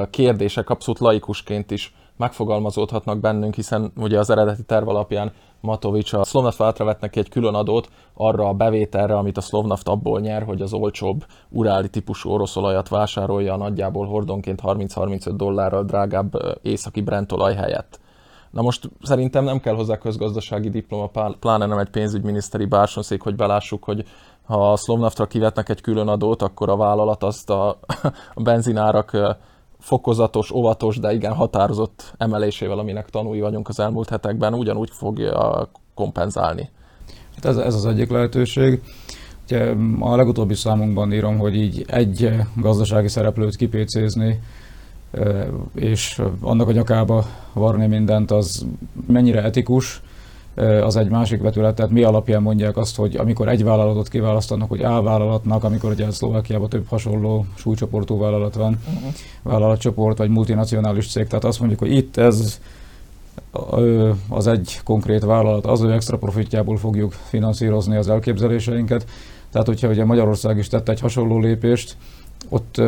kérdések 0.09 0.69
abszolút 0.69 0.99
laikusként 0.99 1.71
is 1.71 1.93
megfogalmazódhatnak 2.17 3.19
bennünk, 3.19 3.55
hiszen 3.55 3.91
ugye 3.95 4.19
az 4.19 4.29
eredeti 4.29 4.63
terv 4.63 4.87
alapján 4.87 5.31
Matovics 5.61 6.13
a 6.13 6.23
Slovnaft 6.23 6.61
átravet 6.61 7.01
neki 7.01 7.19
egy 7.19 7.29
külön 7.29 7.53
adót 7.53 7.89
arra 8.13 8.47
a 8.47 8.53
bevételre, 8.53 9.17
amit 9.17 9.37
a 9.37 9.41
Slovnaft 9.41 9.87
abból 9.87 10.19
nyer, 10.19 10.43
hogy 10.43 10.61
az 10.61 10.73
olcsóbb 10.73 11.25
uráli 11.49 11.89
típusú 11.89 12.29
oroszolajat 12.29 12.89
vásárolja 12.89 13.55
nagyjából 13.55 14.07
hordonként 14.07 14.61
30-35 14.63 15.31
dollárral 15.35 15.83
drágább 15.83 16.31
északi 16.61 17.01
Brent 17.01 17.31
olaj 17.31 17.55
helyett. 17.55 17.98
Na 18.51 18.61
most 18.61 18.89
szerintem 19.01 19.43
nem 19.43 19.59
kell 19.59 19.75
hozzá 19.75 19.97
közgazdasági 19.97 20.69
diploma, 20.69 21.09
pláne 21.39 21.65
nem 21.65 21.77
egy 21.77 21.89
pénzügyminiszteri 21.89 22.65
bársonyszék, 22.65 23.21
hogy 23.21 23.35
belássuk, 23.35 23.83
hogy 23.83 24.05
ha 24.45 24.71
a 24.71 24.75
Slovnaftra 24.75 25.25
kivetnek 25.25 25.69
egy 25.69 25.81
külön 25.81 26.07
adót, 26.07 26.41
akkor 26.41 26.69
a 26.69 26.75
vállalat 26.75 27.23
azt 27.23 27.49
a, 27.49 27.69
a 28.33 28.41
benzinárak 28.41 29.37
fokozatos, 29.79 30.51
óvatos, 30.51 30.99
de 30.99 31.13
igen 31.13 31.33
határozott 31.33 32.13
emelésével, 32.17 32.79
aminek 32.79 33.09
tanúi 33.09 33.39
vagyunk 33.39 33.67
az 33.67 33.79
elmúlt 33.79 34.09
hetekben, 34.09 34.53
ugyanúgy 34.53 34.89
fogja 34.91 35.69
kompenzálni. 35.93 36.69
Hát 37.35 37.45
ez, 37.45 37.57
ez 37.57 37.75
az 37.75 37.85
egyik 37.85 38.09
lehetőség. 38.09 38.81
Ugye 39.43 39.73
a 39.99 40.15
legutóbbi 40.15 40.53
számunkban 40.53 41.13
írom, 41.13 41.37
hogy 41.37 41.55
így 41.55 41.85
egy 41.87 42.31
gazdasági 42.55 43.07
szereplőt 43.07 43.55
kipécézni, 43.55 44.39
és 45.75 46.21
annak 46.41 46.67
a 46.67 46.71
nyakába 46.71 47.25
varni 47.53 47.87
mindent, 47.87 48.31
az 48.31 48.65
mennyire 49.07 49.43
etikus, 49.43 50.01
az 50.83 50.95
egy 50.95 51.09
másik 51.09 51.41
vetület. 51.41 51.75
Tehát 51.75 51.91
mi 51.91 52.03
alapján 52.03 52.41
mondják 52.41 52.77
azt, 52.77 52.95
hogy 52.95 53.15
amikor 53.15 53.47
egy 53.47 53.63
vállalatot 53.63 54.07
kiválasztanak, 54.07 54.69
hogy 54.69 54.81
A 54.81 55.01
vállalatnak, 55.01 55.63
amikor 55.63 55.91
ugye 55.91 56.11
Szlovákiában 56.11 56.69
több 56.69 56.87
hasonló 56.87 57.45
súlycsoportú 57.55 58.17
vállalat 58.17 58.55
van, 58.55 58.81
vállalatcsoport 59.41 60.17
vagy 60.17 60.29
multinacionális 60.29 61.11
cég, 61.11 61.27
tehát 61.27 61.45
azt 61.45 61.59
mondjuk, 61.59 61.79
hogy 61.79 61.91
itt 61.91 62.17
ez 62.17 62.59
az 64.29 64.47
egy 64.47 64.79
konkrét 64.83 65.23
vállalat, 65.23 65.65
az 65.65 65.81
ő 65.81 65.91
extra 65.91 66.17
profitjából 66.17 66.77
fogjuk 66.77 67.11
finanszírozni 67.11 67.95
az 67.95 68.09
elképzeléseinket. 68.09 69.05
Tehát, 69.51 69.67
hogyha 69.67 69.87
ugye 69.87 70.05
Magyarország 70.05 70.57
is 70.57 70.67
tette 70.67 70.91
egy 70.91 70.99
hasonló 70.99 71.39
lépést, 71.39 71.97
ott, 72.49 72.81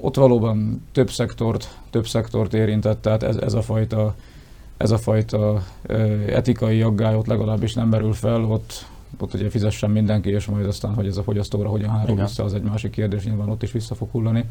ott 0.00 0.16
valóban 0.16 0.86
több 0.92 1.10
szektort, 1.10 1.78
több 1.90 2.06
szektort 2.06 2.54
érintett, 2.54 3.02
tehát 3.02 3.22
ez, 3.22 3.36
ez 3.36 3.54
a 3.54 3.62
fajta, 3.62 4.14
ez 4.76 4.90
a 4.90 4.98
fajta 4.98 5.62
etikai 6.28 6.82
aggályot 6.82 7.26
legalábbis 7.26 7.74
nem 7.74 7.88
merül 7.88 8.12
fel, 8.12 8.44
ott, 8.44 8.86
ott 9.18 9.34
ugye 9.34 9.50
fizessen 9.50 9.90
mindenki, 9.90 10.30
és 10.30 10.46
majd 10.46 10.66
aztán, 10.66 10.94
hogy 10.94 11.06
ez 11.06 11.16
a 11.16 11.22
fogyasztóra 11.22 11.68
hogyan 11.68 11.90
hárul 11.90 12.16
vissza, 12.16 12.44
az 12.44 12.54
egy 12.54 12.62
másik 12.62 12.90
kérdés, 12.90 13.24
nyilván 13.24 13.48
ott 13.48 13.62
is 13.62 13.72
vissza 13.72 13.94
fog 13.94 14.08
hullani. 14.10 14.44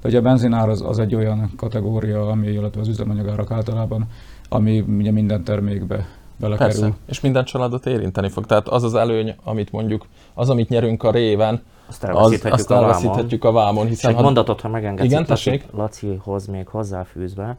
De 0.00 0.08
ugye 0.08 0.18
a 0.18 0.22
benzinár 0.22 0.68
az, 0.68 0.82
az 0.82 0.98
egy 0.98 1.14
olyan 1.14 1.50
kategória, 1.56 2.28
ami, 2.28 2.48
illetve 2.48 2.80
az 2.80 2.88
üzemanyagárak 2.88 3.50
általában, 3.50 4.06
ami 4.48 4.80
ugye 4.80 5.10
minden 5.10 5.44
termékbe 5.44 6.06
belekerül. 6.36 6.72
Persze, 6.72 6.94
és 7.06 7.20
minden 7.20 7.44
családot 7.44 7.86
érinteni 7.86 8.28
fog. 8.28 8.46
Tehát 8.46 8.68
az 8.68 8.82
az 8.82 8.94
előny, 8.94 9.34
amit 9.44 9.72
mondjuk, 9.72 10.06
az, 10.34 10.50
amit 10.50 10.68
nyerünk 10.68 11.02
a 11.02 11.10
réven, 11.10 11.62
Azt 11.92 12.04
az, 12.04 12.08
elveszíthetjük 12.08 12.52
azt 12.52 12.70
a 12.70 12.74
vámon. 12.74 12.88
elveszíthetjük 12.88 13.44
a 13.44 13.52
vámon, 13.52 13.84
És 13.84 13.90
hiszen 13.90 14.10
egy 14.10 14.16
ha 14.16 14.22
mondatot, 14.22 14.60
ha 14.60 14.68
megengedsz, 14.68 15.04
Igen, 15.06 15.24
tessék. 15.24 15.64
Lacihoz 15.72 16.46
még 16.46 16.68
hozzáfűzve, 16.68 17.56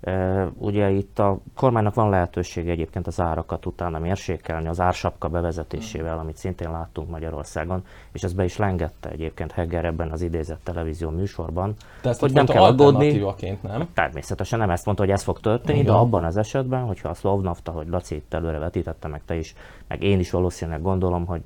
e, 0.00 0.46
ugye 0.58 0.90
itt 0.90 1.18
a 1.18 1.38
kormánynak 1.56 1.94
van 1.94 2.10
lehetősége 2.10 2.70
egyébként 2.70 3.06
az 3.06 3.20
árakat 3.20 3.66
utána 3.66 3.98
mérsékelni 3.98 4.68
az 4.68 4.80
ársapka 4.80 5.28
bevezetésével, 5.28 6.18
amit 6.18 6.36
szintén 6.36 6.70
láttunk 6.70 7.10
Magyarországon, 7.10 7.82
és 8.12 8.22
ez 8.22 8.32
be 8.32 8.44
is 8.44 8.56
lengette 8.56 9.08
egyébként 9.10 9.52
Hegger 9.52 9.84
ebben 9.84 10.10
az 10.10 10.22
idézett 10.22 10.60
televízió 10.64 11.10
műsorban, 11.10 11.74
te 12.02 12.08
ezt 12.08 12.20
hogy 12.20 12.32
nem 12.32 12.46
kell 12.46 12.62
aggódni. 12.62 13.24
nem? 13.62 13.88
Természetesen 13.94 14.58
nem 14.58 14.70
ezt 14.70 14.84
mondta, 14.84 15.04
hogy 15.04 15.12
ez 15.12 15.22
fog 15.22 15.40
történni, 15.40 15.78
Igen. 15.78 15.92
de 15.92 15.98
abban 15.98 16.24
az 16.24 16.36
esetben, 16.36 16.82
hogyha 16.82 17.08
a 17.08 17.14
Slovnaft, 17.14 17.68
ahogy 17.68 17.88
Laci 17.88 18.14
itt 18.14 18.34
előre 18.34 18.58
vetítette, 18.58 19.08
meg 19.08 19.22
te 19.26 19.36
is, 19.36 19.54
meg 19.88 20.02
én 20.02 20.18
is 20.18 20.30
valószínűleg 20.30 20.82
gondolom, 20.82 21.26
hogy 21.26 21.40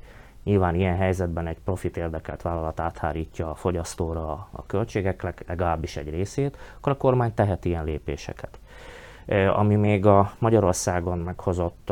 Nyilván 0.45 0.75
ilyen 0.75 0.95
helyzetben 0.95 1.47
egy 1.47 1.57
profit 1.63 1.97
érdekelt 1.97 2.41
vállalat 2.41 2.79
áthárítja 2.79 3.49
a 3.49 3.55
fogyasztóra 3.55 4.47
a 4.51 4.65
költségek 4.65 5.33
legalábbis 5.47 5.97
egy 5.97 6.09
részét, 6.09 6.57
akkor 6.77 6.91
a 6.91 6.97
kormány 6.97 7.33
tehet 7.33 7.65
ilyen 7.65 7.83
lépéseket. 7.83 8.59
Ami 9.55 9.75
még 9.75 10.05
a 10.05 10.31
Magyarországon 10.39 11.17
meghozott 11.17 11.91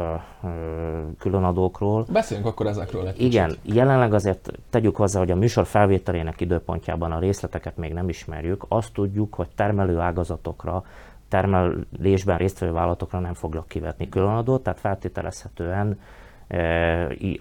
különadókról. 1.19 2.05
Beszéljünk 2.12 2.50
akkor 2.50 2.67
ezekről 2.67 3.07
egy 3.07 3.22
Igen, 3.22 3.50
kicsit. 3.50 3.75
jelenleg 3.75 4.13
azért 4.13 4.51
tegyük 4.69 4.95
hozzá, 4.95 5.19
hogy 5.19 5.31
a 5.31 5.36
műsor 5.36 5.65
felvételének 5.65 6.41
időpontjában 6.41 7.12
a 7.12 7.19
részleteket 7.19 7.77
még 7.77 7.93
nem 7.93 8.10
ismerjük. 8.10 8.65
Azt 8.67 8.93
tudjuk, 8.93 9.33
hogy 9.33 9.48
termelő 9.55 10.00
ágazatokra 10.00 10.83
termelésben 11.27 12.38
résztvevő 12.38 12.72
vállalatokra 12.74 13.19
nem 13.19 13.33
fognak 13.33 13.67
kivetni 13.67 14.10
különadót, 14.10 14.63
tehát 14.63 14.79
feltételezhetően 14.79 16.00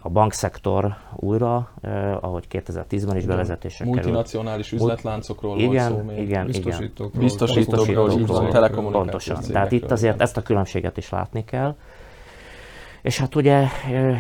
a 0.00 0.09
bankszektor 0.09 0.97
újra, 1.16 1.71
ahogy 2.21 2.47
2010-ben 2.50 3.16
is 3.16 3.25
bevezetése 3.25 3.85
Multinacionális 3.85 4.73
üzletláncokról 4.73 5.59
igen, 5.59 5.92
volt 5.92 6.07
szó 6.07 6.12
még. 6.12 6.19
Igen, 6.19 6.47
biztosítókról, 6.47 7.23
biztosítókról, 7.23 8.07
biztosítókról 8.07 8.90
Pontosan. 8.90 9.42
Tehát 9.52 9.73
itt 9.73 9.90
azért 9.90 10.21
ezt 10.21 10.37
a 10.37 10.42
különbséget 10.42 10.97
is 10.97 11.11
látni 11.11 11.45
kell. 11.45 11.76
És 13.02 13.19
hát 13.19 13.35
ugye 13.35 13.66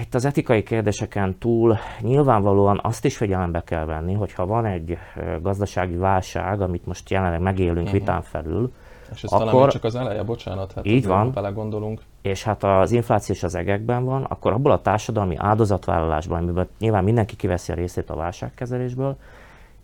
itt 0.00 0.14
az 0.14 0.24
etikai 0.24 0.62
kérdéseken 0.62 1.38
túl 1.38 1.78
nyilvánvalóan 2.00 2.80
azt 2.82 3.04
is 3.04 3.16
figyelembe 3.16 3.62
kell 3.64 3.84
venni, 3.84 4.12
hogy 4.12 4.32
ha 4.32 4.46
van 4.46 4.64
egy 4.66 4.98
gazdasági 5.42 5.96
válság, 5.96 6.60
amit 6.60 6.86
most 6.86 7.10
jelenleg 7.10 7.40
megélünk 7.40 7.86
uh-huh. 7.86 7.92
vitán 7.92 8.22
felül, 8.22 8.72
és 9.14 9.22
ez 9.22 9.32
akkor, 9.32 9.50
talán 9.50 9.68
csak 9.68 9.84
az 9.84 9.94
eleje, 9.94 10.22
bocsánat, 10.22 10.72
hát 10.72 10.86
így 10.86 11.06
van, 11.06 11.32
belegondolunk. 11.32 12.00
És 12.22 12.42
hát 12.42 12.64
az 12.64 12.92
infláció 12.92 13.34
is 13.34 13.42
az 13.42 13.54
egekben 13.54 14.04
van, 14.04 14.22
akkor 14.22 14.52
abból 14.52 14.72
a 14.72 14.82
társadalmi 14.82 15.36
áldozatvállalásban, 15.38 16.42
amiben 16.42 16.68
nyilván 16.78 17.04
mindenki 17.04 17.36
kiveszi 17.36 17.72
a 17.72 17.74
részét 17.74 18.10
a 18.10 18.14
válságkezelésből, 18.16 19.16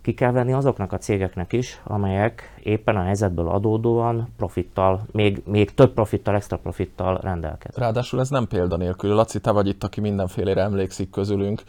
ki 0.01 0.13
kell 0.13 0.31
venni 0.31 0.53
azoknak 0.53 0.93
a 0.93 0.97
cégeknek 0.97 1.53
is, 1.53 1.81
amelyek 1.83 2.59
éppen 2.63 2.95
a 2.95 3.01
helyzetből 3.01 3.47
adódóan 3.47 4.27
profittal, 4.37 5.01
még, 5.11 5.41
még 5.45 5.73
több 5.73 5.93
profittal, 5.93 6.35
extra 6.35 6.57
profittal 6.57 7.17
rendelkeznek. 7.17 7.83
Ráadásul 7.83 8.19
ez 8.19 8.29
nem 8.29 8.47
példanélkül. 8.47 9.13
Laci, 9.13 9.41
te 9.41 9.51
vagy 9.51 9.67
itt, 9.67 9.83
aki 9.83 10.01
mindenfélére 10.01 10.61
emlékszik 10.61 11.09
közülünk, 11.09 11.63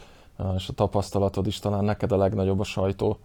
és 0.55 0.69
a 0.69 0.73
tapasztalatod 0.73 1.47
is 1.47 1.59
talán 1.59 1.83
neked 1.83 2.11
a 2.11 2.17
legnagyobb 2.17 2.59
a 2.59 2.63
sajtó 2.63 3.17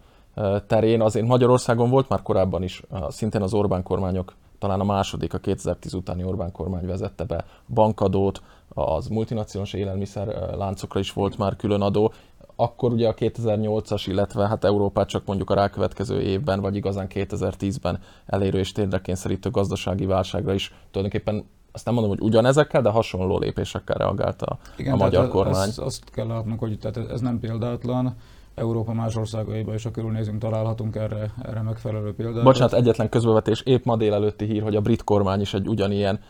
terén. 0.67 1.01
Azért 1.01 1.27
Magyarországon 1.27 1.91
volt 1.91 2.09
már 2.09 2.23
korábban 2.23 2.63
is, 2.63 2.83
szintén 3.09 3.43
az 3.43 3.55
Orbán 3.55 3.83
kormányok, 3.83 4.35
talán 4.59 4.81
a 4.81 4.85
második, 4.85 5.35
a 5.35 5.39
2010 5.39 5.95
utáni 5.95 6.25
Orbán 6.25 6.53
kormány 6.53 6.87
vezette 6.87 7.25
be 7.25 7.45
bankadót, 7.75 8.43
az 8.69 9.07
multinacionális 9.07 9.73
élelmiszer 9.73 10.27
láncokra 10.57 11.01
is 11.01 11.13
volt 11.13 11.39
már 11.39 11.57
külön 11.57 11.81
adó. 11.81 12.13
Akkor 12.57 12.93
ugye 12.93 13.09
a 13.09 13.15
2008-as, 13.15 14.05
illetve 14.07 14.47
hát 14.47 14.65
Európát 14.65 15.09
csak 15.09 15.27
mondjuk 15.27 15.51
a 15.51 15.55
rákövetkező 15.55 16.21
évben, 16.21 16.61
vagy 16.61 16.77
igazán 16.77 17.07
2010-ben 17.11 17.99
elérő 18.27 18.59
és 18.59 18.73
tényleg 18.73 19.01
kényszerítő 19.01 19.51
gazdasági 19.51 20.07
válságra 20.07 20.55
is 20.55 20.75
tulajdonképpen 20.91 21.45
azt 21.73 21.85
nem 21.85 21.95
mondom, 21.95 22.13
hogy 22.13 22.23
ugyanezekkel, 22.23 22.83
de 22.83 22.89
hasonló 22.89 23.39
lépésekkel 23.39 23.97
reagált 23.97 24.43
a, 24.43 24.59
Igen, 24.77 24.93
a 24.93 24.97
magyar 24.97 25.29
kormány. 25.29 25.69
Ez, 25.69 25.79
azt 25.79 26.11
kell 26.11 26.27
látnunk, 26.27 26.59
hogy 26.59 26.79
tehát 26.79 27.11
ez 27.11 27.21
nem 27.21 27.41
példátlan. 27.41 28.17
Európa 28.57 28.93
más 28.93 29.17
országaiban 29.17 29.75
is, 29.75 29.83
ha 29.83 29.91
körülnézünk, 29.91 30.39
találhatunk 30.39 30.97
erre, 30.97 31.33
erre 31.43 31.63
megfelelő 31.63 32.15
példát. 32.15 32.45
Bocsánat, 32.45 32.73
egyetlen 32.73 33.09
közbevetés, 33.09 33.61
épp 33.61 33.85
ma 33.85 33.97
délelőtti 33.97 34.45
hír, 34.45 34.63
hogy 34.63 34.77
a 34.77 34.81
brit 34.81 35.05
kormány 35.05 35.41
is 35.41 35.55
egy 35.55 35.69
ugyanilyen, 35.69 36.21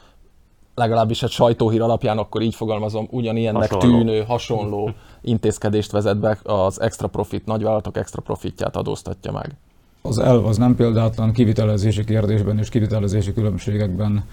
legalábbis 0.74 1.22
egy 1.22 1.30
sajtóhír 1.30 1.82
alapján, 1.82 2.18
akkor 2.18 2.42
így 2.42 2.54
fogalmazom, 2.54 3.08
ugyanilyennek 3.10 3.72
hasonló. 3.72 3.98
tűnő, 3.98 4.22
hasonló 4.22 4.90
intézkedést 5.20 5.90
vezet 5.90 6.18
be, 6.18 6.38
az 6.42 6.80
extra 6.80 7.08
profit, 7.08 7.46
nagyvállalatok 7.46 7.96
extra 7.96 8.22
profitját 8.22 8.76
adóztatja 8.76 9.32
meg. 9.32 9.56
Az 10.02 10.18
elv 10.18 10.46
az 10.46 10.56
nem 10.56 10.74
példátlan 10.74 11.32
kivitelezési 11.32 12.04
kérdésben 12.04 12.58
és 12.58 12.68
kivitelezési 12.68 13.32
különbségekben, 13.32 14.24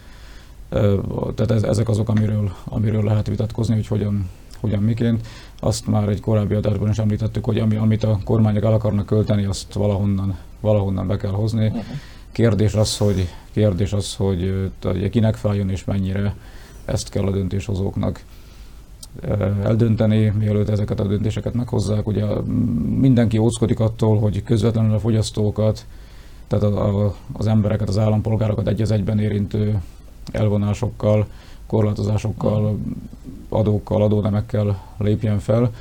tehát 1.36 1.52
ez, 1.52 1.64
ezek 1.64 1.90
azok, 1.90 2.10
amiről, 2.10 2.52
amiről 2.64 3.04
lehet 3.04 3.28
vitatkozni, 3.28 3.74
hogy 3.76 3.88
hogyan, 3.88 4.30
hogyan 4.60 4.84
miként. 4.84 5.28
Azt 5.64 5.88
már 5.88 6.10
egy 6.10 6.20
korábbi 6.20 6.54
adásban 6.54 6.90
is 6.90 6.98
említettük, 6.98 7.46
hogy 7.46 7.60
ami, 7.60 7.76
amit 7.76 8.04
a 8.04 8.20
kormányok 8.24 8.64
el 8.64 8.74
akarnak 8.74 9.06
költeni, 9.06 9.46
azt 9.46 9.74
valahonnan, 9.74 10.38
valahonnan 10.60 11.08
be 11.08 11.18
kell 11.18 11.32
hozni. 11.32 11.66
Uh-huh. 11.66 11.84
Kérdés 12.32 12.74
az, 12.74 12.98
hogy, 12.98 13.28
kérdés 13.52 13.94
az, 13.94 14.16
hogy, 14.16 14.72
kinek 15.12 15.36
fájjon 15.36 15.70
és 15.70 15.84
mennyire, 15.86 16.36
ezt 16.86 17.10
kell 17.10 17.24
a 17.24 17.32
döntéshozóknak 17.32 18.24
eldönteni, 19.64 20.34
mielőtt 20.38 20.70
ezeket 20.70 21.00
a 21.00 21.08
döntéseket 21.08 21.54
meghozzák. 21.54 22.08
Ugye 22.08 22.26
mindenki 23.00 23.38
óckodik 23.38 23.80
attól, 23.80 24.20
hogy 24.20 24.44
közvetlenül 24.44 24.94
a 24.94 25.00
fogyasztókat, 25.00 25.86
tehát 26.48 26.64
a, 26.64 27.06
a, 27.06 27.16
az 27.34 27.48
embereket, 27.48 27.90
az 27.90 27.98
állampolgárokat 27.98 28.68
egy 28.68 28.82
egyben 28.92 29.20
érintő 29.20 29.82
elvonásokkal, 30.32 31.28
korlátozásokkal, 31.68 32.78
adókkal, 33.50 34.02
adónemekkel 34.02 34.84
lépjen 34.98 35.40
fel. 35.40 35.72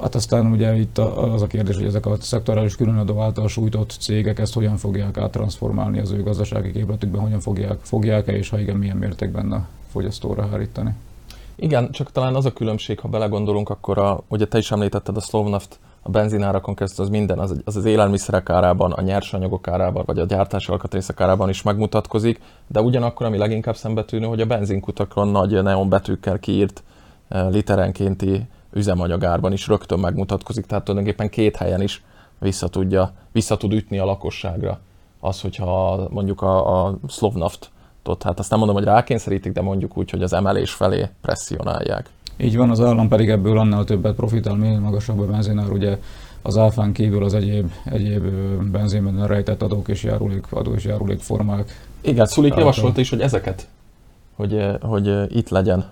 Hát 0.00 0.14
aztán 0.14 0.46
ugye 0.46 0.76
itt 0.76 0.98
az 0.98 1.42
a 1.42 1.46
kérdés, 1.46 1.76
hogy 1.76 1.86
ezek 1.86 2.06
a 2.06 2.16
szektorális 2.20 2.76
különadó 2.76 3.20
által 3.20 3.48
sújtott 3.48 3.96
cégek 4.00 4.38
ezt 4.38 4.54
hogyan 4.54 4.76
fogják 4.76 5.16
áttransformálni 5.16 5.98
az 5.98 6.10
ő 6.10 6.22
gazdasági 6.22 6.72
képletükben, 6.72 7.20
hogyan 7.20 7.40
fogják, 7.40 7.78
fogják-e, 7.82 8.32
és 8.32 8.48
ha 8.48 8.58
igen, 8.58 8.76
milyen 8.76 8.96
mértékben 8.96 9.52
a 9.52 9.66
fogyasztóra 9.90 10.46
hárítani. 10.46 10.94
Igen, 11.56 11.90
csak 11.90 12.12
talán 12.12 12.34
az 12.34 12.44
a 12.44 12.52
különbség, 12.52 13.00
ha 13.00 13.08
belegondolunk, 13.08 13.68
akkor 13.68 13.98
a, 13.98 14.22
ugye 14.28 14.46
te 14.46 14.58
is 14.58 14.70
említetted 14.70 15.16
a 15.16 15.20
Slovnaft, 15.20 15.78
a 16.06 16.10
benzinárakon 16.10 16.74
keresztül 16.74 17.04
az 17.04 17.10
minden, 17.10 17.38
az, 17.38 17.60
az 17.64 17.76
az 17.76 17.84
élelmiszerek 17.84 18.50
árában, 18.50 18.92
a 18.92 19.00
nyersanyagok 19.00 19.68
árában, 19.68 20.02
vagy 20.06 20.18
a 20.18 20.24
gyártási 20.24 20.70
alkatrészek 20.70 21.20
árában 21.20 21.48
is 21.48 21.62
megmutatkozik, 21.62 22.40
de 22.66 22.80
ugyanakkor, 22.80 23.26
ami 23.26 23.38
leginkább 23.38 23.76
szembetűnő, 23.76 24.26
hogy 24.26 24.40
a 24.40 24.46
benzinkutakon 24.46 25.28
nagy 25.28 25.62
neonbetűkkel 25.62 26.38
kiírt 26.38 26.82
eh, 27.28 27.50
literenkénti 27.50 28.46
üzemanyagárban 28.72 29.52
is 29.52 29.66
rögtön 29.66 29.98
megmutatkozik, 29.98 30.66
tehát 30.66 30.84
tulajdonképpen 30.84 31.28
két 31.28 31.56
helyen 31.56 31.82
is 31.82 32.04
vissza, 32.38 32.68
tudja, 32.68 33.12
vissza 33.32 33.56
ütni 33.70 33.98
a 33.98 34.04
lakosságra 34.04 34.80
az, 35.20 35.40
hogyha 35.40 36.06
mondjuk 36.10 36.42
a, 36.42 36.84
a 36.86 36.98
Slovnaft 37.08 37.70
hát 38.24 38.38
azt 38.38 38.50
nem 38.50 38.58
mondom, 38.58 38.76
hogy 38.76 38.84
rákényszerítik, 38.84 39.52
de 39.52 39.60
mondjuk 39.60 39.96
úgy, 39.96 40.10
hogy 40.10 40.22
az 40.22 40.32
emelés 40.32 40.72
felé 40.72 41.08
presszionálják. 41.20 42.10
Így 42.36 42.56
van, 42.56 42.70
az 42.70 42.80
állam 42.80 43.08
pedig 43.08 43.28
ebből 43.28 43.58
annál 43.58 43.84
többet 43.84 44.14
profitál, 44.14 44.54
minél 44.54 44.78
magasabb 44.78 45.18
a 45.18 45.26
benzinár, 45.26 45.70
ugye 45.70 45.98
az 46.42 46.56
áfán 46.56 46.92
kívül 46.92 47.24
az 47.24 47.34
egyéb, 47.34 47.72
egyéb 47.84 48.24
benzinben 48.70 49.26
rejtett 49.26 49.62
adók 49.62 49.88
és 49.88 50.02
járulék, 50.02 50.44
adó 50.50 50.72
és 50.74 50.84
járulék 50.84 51.20
formák. 51.20 51.86
Igen, 52.00 52.26
Szulik 52.26 52.54
javasolta 52.54 53.00
is, 53.00 53.10
hogy 53.10 53.20
ezeket, 53.20 53.68
hogy, 54.34 54.66
hogy 54.80 55.36
itt 55.36 55.48
legyen 55.48 55.90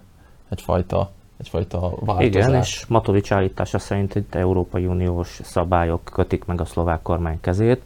egyfajta 0.49 1.11
egyfajta 1.43 1.81
változás. 1.81 2.25
Igen, 2.25 2.55
és 2.55 2.85
Matovics 2.89 3.33
állítása 3.33 3.79
szerint 3.79 4.15
itt 4.15 4.35
Európai 4.35 4.87
Uniós 4.87 5.41
szabályok 5.43 6.05
kötik 6.05 6.45
meg 6.45 6.61
a 6.61 6.65
szlovák 6.65 7.03
kormány 7.03 7.41
kezét. 7.41 7.83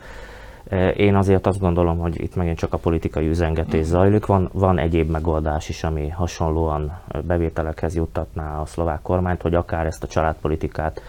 Én 0.96 1.14
azért 1.14 1.46
azt 1.46 1.61
gondolom, 1.61 1.98
hogy 1.98 2.20
itt 2.20 2.35
megint 2.35 2.59
csak 2.59 2.72
a 2.72 2.79
politikai 2.79 3.29
üzengetés 3.29 3.85
zajlik. 3.85 4.26
Van, 4.26 4.48
van 4.52 4.79
egyéb 4.79 5.11
megoldás 5.11 5.68
is, 5.68 5.85
ami 5.85 6.09
hasonlóan 6.09 6.98
bevételekhez 7.22 7.94
juttatná 7.94 8.61
a 8.61 8.66
szlovák 8.66 9.02
kormányt, 9.02 9.42
hogy 9.42 9.55
akár 9.55 9.87
ezt 9.87 10.02
a 10.02 10.07
családpolitikát, 10.07 11.02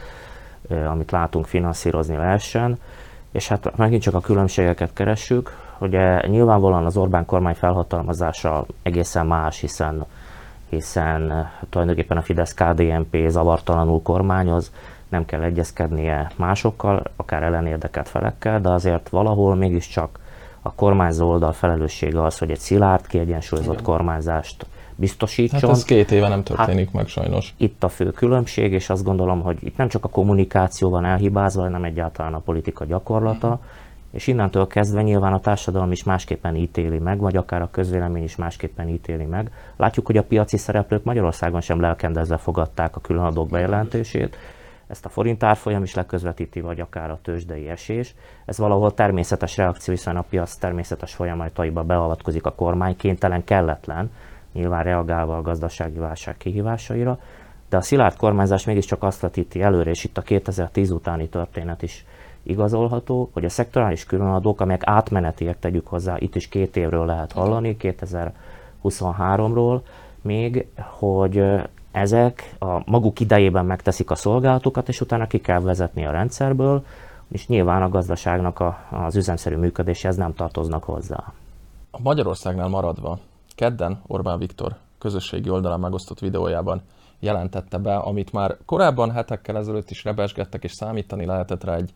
amit 0.89 1.11
látunk, 1.11 1.45
finanszírozni 1.45 2.15
lehessen. 2.15 2.79
És 3.31 3.47
hát 3.47 3.77
megint 3.77 4.01
csak 4.01 4.13
a 4.13 4.19
különbségeket 4.19 4.93
keressük. 4.93 5.51
Ugye 5.79 6.27
nyilvánvalóan 6.27 6.85
az 6.85 6.97
Orbán 6.97 7.25
kormány 7.25 7.55
felhatalmazása 7.55 8.65
egészen 8.83 9.27
más, 9.27 9.59
hiszen 9.59 10.05
hiszen 10.69 11.49
tulajdonképpen 11.69 12.17
a 12.17 12.21
Fidesz-KDNP 12.21 13.27
zavartalanul 13.27 14.01
kormányoz, 14.01 14.71
nem 15.09 15.25
kell 15.25 15.41
egyezkednie 15.41 16.31
másokkal, 16.35 17.03
akár 17.15 17.43
ellenérdekelt 17.43 18.09
felekkel, 18.09 18.61
de 18.61 18.69
azért 18.69 19.09
valahol 19.09 19.55
mégiscsak 19.55 20.19
a 20.61 20.73
kormányzó 20.73 21.29
oldal 21.29 21.51
felelőssége 21.51 22.23
az, 22.23 22.37
hogy 22.37 22.51
egy 22.51 22.59
szilárd, 22.59 23.07
kiegyensúlyozott 23.07 23.73
Igen. 23.73 23.85
kormányzást 23.85 24.65
biztosítson. 24.95 25.59
Hát 25.59 25.69
ez 25.69 25.83
két 25.83 26.11
éve 26.11 26.27
nem 26.27 26.43
történik 26.43 26.85
hát 26.85 26.93
meg 26.93 27.07
sajnos. 27.07 27.53
Itt 27.57 27.83
a 27.83 27.89
fő 27.89 28.11
különbség, 28.11 28.71
és 28.71 28.89
azt 28.89 29.03
gondolom, 29.03 29.41
hogy 29.41 29.57
itt 29.59 29.77
nem 29.77 29.87
csak 29.87 30.03
a 30.03 30.09
kommunikáció 30.09 30.89
van 30.89 31.05
elhibázva, 31.05 31.61
hanem 31.61 31.83
egyáltalán 31.83 32.33
a 32.33 32.39
politika 32.39 32.85
gyakorlata, 32.85 33.47
uh-huh. 33.47 33.63
és 34.11 34.27
innentől 34.27 34.67
kezdve 34.67 35.01
nyilván 35.01 35.33
a 35.33 35.39
társadalom 35.39 35.91
is 35.91 36.03
másképpen 36.03 36.55
ítéli 36.55 36.97
meg, 36.97 37.19
vagy 37.19 37.37
akár 37.37 37.61
a 37.61 37.69
közvélemény 37.71 38.23
is 38.23 38.35
másképpen 38.35 38.87
ítéli 38.87 39.25
meg. 39.25 39.51
Látjuk, 39.75 40.05
hogy 40.05 40.17
a 40.17 40.23
piaci 40.23 40.57
szereplők 40.57 41.03
Magyarországon 41.03 41.61
sem 41.61 41.81
lelkendezve 41.81 42.37
fogadták 42.37 42.95
a 42.95 42.99
különadók 43.01 43.49
bejelentését, 43.49 44.37
ezt 44.87 45.05
a 45.05 45.09
forint 45.09 45.43
árfolyam 45.43 45.83
is 45.83 45.93
leközvetíti, 45.93 46.61
vagy 46.61 46.79
akár 46.79 47.11
a 47.11 47.19
tőzsdei 47.21 47.69
esés. 47.69 48.15
Ez 48.45 48.57
valahol 48.57 48.93
természetes 48.93 49.57
reakció, 49.57 49.93
hiszen 49.93 50.17
a 50.17 50.25
piac 50.29 50.55
természetes 50.55 51.13
folyamataiba 51.13 51.83
beavatkozik 51.83 52.45
a 52.45 52.53
kormány, 52.53 52.95
kénytelen, 52.95 53.43
kelletlen, 53.43 54.11
nyilván 54.53 54.83
reagálva 54.83 55.37
a 55.37 55.41
gazdasági 55.41 55.97
válság 55.97 56.37
kihívásaira, 56.37 57.19
de 57.69 57.77
a 57.77 57.81
szilárd 57.81 58.15
kormányzás 58.15 58.65
mégiscsak 58.65 59.03
azt 59.03 59.21
vetíti 59.21 59.61
előre, 59.61 59.89
és 59.89 60.03
itt 60.03 60.17
a 60.17 60.21
2010 60.21 60.91
utáni 60.91 61.29
történet 61.29 61.81
is 61.81 62.05
igazolható, 62.43 63.29
hogy 63.33 63.45
a 63.45 63.49
szektorális 63.49 64.05
különadók, 64.05 64.61
amelyek 64.61 64.81
átmenetiek 64.85 65.59
tegyük 65.59 65.87
hozzá, 65.87 66.15
itt 66.19 66.35
is 66.35 66.47
két 66.47 66.77
évről 66.77 67.05
lehet 67.05 67.31
hallani, 67.31 67.77
2023-ról 67.79 69.79
még, 70.21 70.67
hogy 70.75 71.43
ezek 71.97 72.55
a 72.59 72.81
maguk 72.85 73.19
idejében 73.19 73.65
megteszik 73.65 74.11
a 74.11 74.15
szolgálatokat, 74.15 74.87
és 74.87 75.01
utána 75.01 75.27
ki 75.27 75.41
kell 75.41 75.59
vezetni 75.59 76.05
a 76.05 76.11
rendszerből, 76.11 76.85
és 77.27 77.47
nyilván 77.47 77.81
a 77.81 77.89
gazdaságnak 77.89 78.59
a, 78.59 78.77
az 78.91 79.15
üzemszerű 79.15 79.55
működéshez 79.55 80.15
nem 80.15 80.33
tartoznak 80.33 80.83
hozzá. 80.83 81.33
A 81.91 82.01
Magyarországnál 82.01 82.67
maradva, 82.67 83.19
kedden 83.55 84.01
Orbán 84.07 84.37
Viktor 84.37 84.75
közösségi 84.97 85.49
oldalán 85.49 85.79
megosztott 85.79 86.19
videójában 86.19 86.81
jelentette 87.19 87.77
be, 87.77 87.95
amit 87.95 88.31
már 88.31 88.57
korábban 88.65 89.11
hetekkel 89.11 89.57
ezelőtt 89.57 89.89
is 89.89 90.03
rebesgettek, 90.03 90.63
és 90.63 90.71
számítani 90.71 91.25
lehetett 91.25 91.63
rá 91.63 91.75
egy 91.75 91.93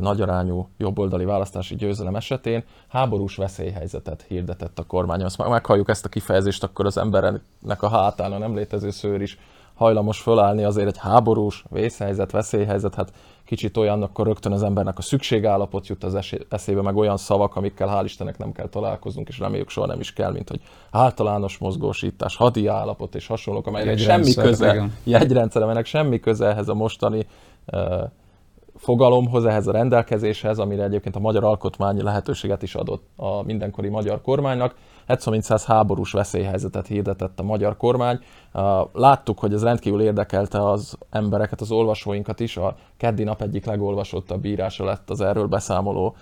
nagyarányú 0.00 0.68
jobboldali 0.76 1.24
választási 1.24 1.74
győzelem 1.74 2.16
esetén 2.16 2.64
háborús 2.88 3.36
veszélyhelyzetet 3.36 4.24
hirdetett 4.28 4.78
a 4.78 4.86
kormány. 4.86 5.22
Azt 5.22 5.48
meghalljuk 5.48 5.88
ezt 5.88 6.04
a 6.04 6.08
kifejezést, 6.08 6.62
akkor 6.62 6.86
az 6.86 6.98
embernek 6.98 7.82
a 7.82 7.88
hátán 7.88 8.32
a 8.32 8.38
nem 8.38 8.54
létező 8.54 8.90
szőr 8.90 9.20
is 9.20 9.38
hajlamos 9.80 10.20
fölállni 10.20 10.64
azért 10.64 10.88
egy 10.88 10.98
háborús 10.98 11.64
vészhelyzet, 11.70 12.30
veszélyhelyzet, 12.30 12.94
hát 12.94 13.12
kicsit 13.44 13.76
olyan, 13.76 14.02
akkor 14.02 14.26
rögtön 14.26 14.52
az 14.52 14.62
embernek 14.62 14.98
a 14.98 15.02
szükségállapot 15.02 15.86
jut 15.86 16.04
az 16.04 16.18
eszébe, 16.48 16.82
meg 16.82 16.96
olyan 16.96 17.16
szavak, 17.16 17.56
amikkel 17.56 17.88
hál' 17.92 18.04
Istennek 18.04 18.38
nem 18.38 18.52
kell 18.52 18.68
találkoznunk, 18.68 19.28
és 19.28 19.38
reméljük 19.38 19.68
soha 19.68 19.86
nem 19.86 20.00
is 20.00 20.12
kell, 20.12 20.32
mint 20.32 20.48
hogy 20.48 20.60
általános 20.90 21.58
mozgósítás, 21.58 22.36
hadi 22.36 22.66
állapot 22.66 23.14
és 23.14 23.26
hasonlók, 23.26 23.66
amelynek 23.66 23.98
semmi 23.98 24.34
köze, 24.34 24.88
jegyrendszer, 25.04 25.62
amelynek 25.62 25.86
semmi 25.86 26.20
köze 26.20 26.46
ehhez 26.46 26.68
a 26.68 26.74
mostani 26.74 27.26
uh, 27.72 28.02
fogalomhoz, 28.80 29.44
ehhez 29.44 29.66
a 29.66 29.72
rendelkezéshez, 29.72 30.58
amire 30.58 30.82
egyébként 30.82 31.16
a 31.16 31.20
magyar 31.20 31.44
alkotmány 31.44 32.02
lehetőséget 32.02 32.62
is 32.62 32.74
adott 32.74 33.02
a 33.16 33.42
mindenkori 33.42 33.88
magyar 33.88 34.20
kormánynak. 34.20 34.74
Egyszer 35.06 35.32
mint 35.32 35.44
száz 35.44 35.64
háborús 35.64 36.12
veszélyhelyzetet 36.12 36.86
hirdetett 36.86 37.40
a 37.40 37.42
magyar 37.42 37.76
kormány. 37.76 38.18
Láttuk, 38.92 39.38
hogy 39.38 39.52
ez 39.52 39.62
rendkívül 39.62 40.02
érdekelte 40.02 40.68
az 40.70 40.98
embereket, 41.10 41.60
az 41.60 41.70
olvasóinkat 41.70 42.40
is. 42.40 42.56
A 42.56 42.76
keddi 42.96 43.24
nap 43.24 43.42
egyik 43.42 43.64
legolvasottabb 43.64 44.44
írása 44.44 44.84
lett 44.84 45.10
az 45.10 45.20
erről 45.20 45.46
beszámoló 45.46 46.16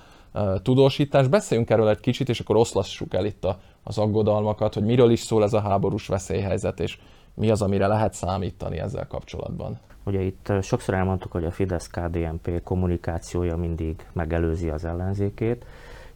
tudósítás. 0.62 1.26
Beszéljünk 1.26 1.70
erről 1.70 1.88
egy 1.88 2.00
kicsit, 2.00 2.28
és 2.28 2.40
akkor 2.40 2.56
oszlassuk 2.56 3.14
el 3.14 3.24
itt 3.24 3.46
az 3.82 3.98
aggodalmakat, 3.98 4.74
hogy 4.74 4.84
miről 4.84 5.10
is 5.10 5.20
szól 5.20 5.42
ez 5.42 5.52
a 5.52 5.60
háborús 5.60 6.06
veszélyhelyzet, 6.06 6.80
és 6.80 6.98
mi 7.34 7.50
az, 7.50 7.62
amire 7.62 7.86
lehet 7.86 8.14
számítani 8.14 8.78
ezzel 8.78 9.06
kapcsolatban. 9.06 9.78
Ugye 10.08 10.20
itt 10.20 10.52
sokszor 10.62 10.94
elmondtuk, 10.94 11.32
hogy 11.32 11.44
a 11.44 11.50
Fidesz-KDNP 11.50 12.62
kommunikációja 12.62 13.56
mindig 13.56 14.06
megelőzi 14.12 14.68
az 14.68 14.84
ellenzékét. 14.84 15.64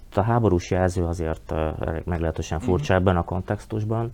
Itt 0.06 0.16
a 0.16 0.22
háborús 0.22 0.70
jelző 0.70 1.04
azért 1.04 1.54
meglehetősen 2.04 2.58
mhm. 2.58 2.66
furcsa 2.66 2.94
ebben 2.94 3.16
a 3.16 3.24
kontextusban. 3.24 4.12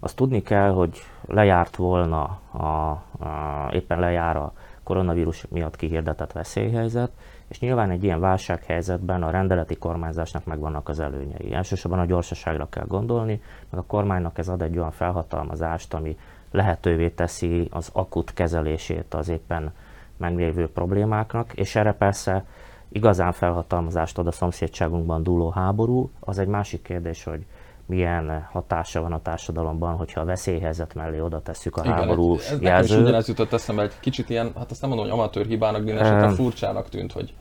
Azt 0.00 0.16
tudni 0.16 0.42
kell, 0.42 0.70
hogy 0.70 0.98
lejárt 1.26 1.76
volna, 1.76 2.40
a, 2.52 2.66
a, 2.66 3.70
éppen 3.72 3.98
lejár 4.00 4.36
a 4.36 4.52
koronavírus 4.82 5.46
miatt 5.48 5.76
kihirdetett 5.76 6.32
veszélyhelyzet, 6.32 7.10
és 7.48 7.60
nyilván 7.60 7.90
egy 7.90 8.04
ilyen 8.04 8.20
válsághelyzetben 8.20 9.22
a 9.22 9.30
rendeleti 9.30 9.76
kormányzásnak 9.76 10.44
megvannak 10.44 10.88
az 10.88 11.00
előnyei. 11.00 11.54
Elsősorban 11.54 12.00
a 12.00 12.04
gyorsaságra 12.04 12.68
kell 12.68 12.86
gondolni, 12.86 13.40
meg 13.70 13.80
a 13.80 13.84
kormánynak 13.86 14.38
ez 14.38 14.48
ad 14.48 14.62
egy 14.62 14.78
olyan 14.78 14.90
felhatalmazást, 14.90 15.94
ami 15.94 16.16
lehetővé 16.50 17.08
teszi 17.08 17.68
az 17.70 17.90
akut 17.92 18.32
kezelését 18.32 19.14
az 19.14 19.28
éppen 19.28 19.72
meglévő 20.16 20.68
problémáknak, 20.68 21.52
és 21.52 21.74
erre 21.74 21.92
persze 21.92 22.44
igazán 22.88 23.32
felhatalmazást 23.32 24.18
ad 24.18 24.26
a 24.26 24.32
szomszédságunkban 24.32 25.22
dúló 25.22 25.50
háború. 25.50 26.10
Az 26.20 26.38
egy 26.38 26.46
másik 26.46 26.82
kérdés, 26.82 27.24
hogy 27.24 27.46
milyen 27.86 28.46
hatása 28.50 29.00
van 29.00 29.12
a 29.12 29.22
társadalomban, 29.22 29.96
hogyha 29.96 30.20
a 30.20 30.24
veszélyhelyzet 30.24 30.94
mellé 30.94 31.20
oda 31.20 31.42
tesszük 31.42 31.76
a 31.76 31.80
Igen, 31.84 31.94
háború 31.94 32.34
ez, 32.34 32.50
ez 32.50 32.60
jelzőt. 32.60 33.04
Nekem 33.04 33.20
is 33.20 33.26
jutott 33.26 33.52
eszembe, 33.52 33.82
egy 33.82 34.00
kicsit 34.00 34.30
ilyen, 34.30 34.52
hát 34.56 34.70
azt 34.70 34.80
nem 34.80 34.90
mondom, 34.90 35.08
hogy 35.08 35.18
amatőr 35.18 35.46
hibának, 35.46 35.84
de 35.84 35.98
esetben 35.98 36.34
furcsának 36.34 36.88
tűnt, 36.88 37.12
hogy 37.12 37.34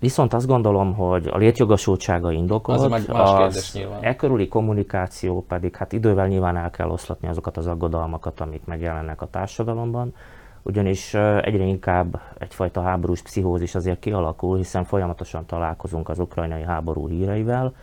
Viszont 0.00 0.32
azt 0.32 0.46
gondolom, 0.46 0.94
hogy 0.94 1.26
a 1.26 1.36
létjogosultsága 1.36 2.32
indokolt, 2.32 2.92
az, 2.92 3.04
az 3.08 3.80
e 4.00 4.16
körüli 4.16 4.48
kommunikáció 4.48 5.44
pedig 5.48 5.76
hát 5.76 5.92
idővel 5.92 6.26
nyilván 6.26 6.56
el 6.56 6.70
kell 6.70 6.88
oszlatni 6.88 7.28
azokat 7.28 7.56
az 7.56 7.66
aggodalmakat, 7.66 8.40
amik 8.40 8.64
megjelennek 8.64 9.22
a 9.22 9.26
társadalomban, 9.26 10.14
ugyanis 10.62 11.14
egyre 11.14 11.64
inkább 11.64 12.20
egyfajta 12.38 12.82
háborús 12.82 13.22
pszichózis 13.22 13.74
azért 13.74 13.98
kialakul, 13.98 14.56
hiszen 14.56 14.84
folyamatosan 14.84 15.46
találkozunk 15.46 16.08
az 16.08 16.18
ukrajnai 16.18 16.62
háború 16.62 17.08
híreivel, 17.08 17.74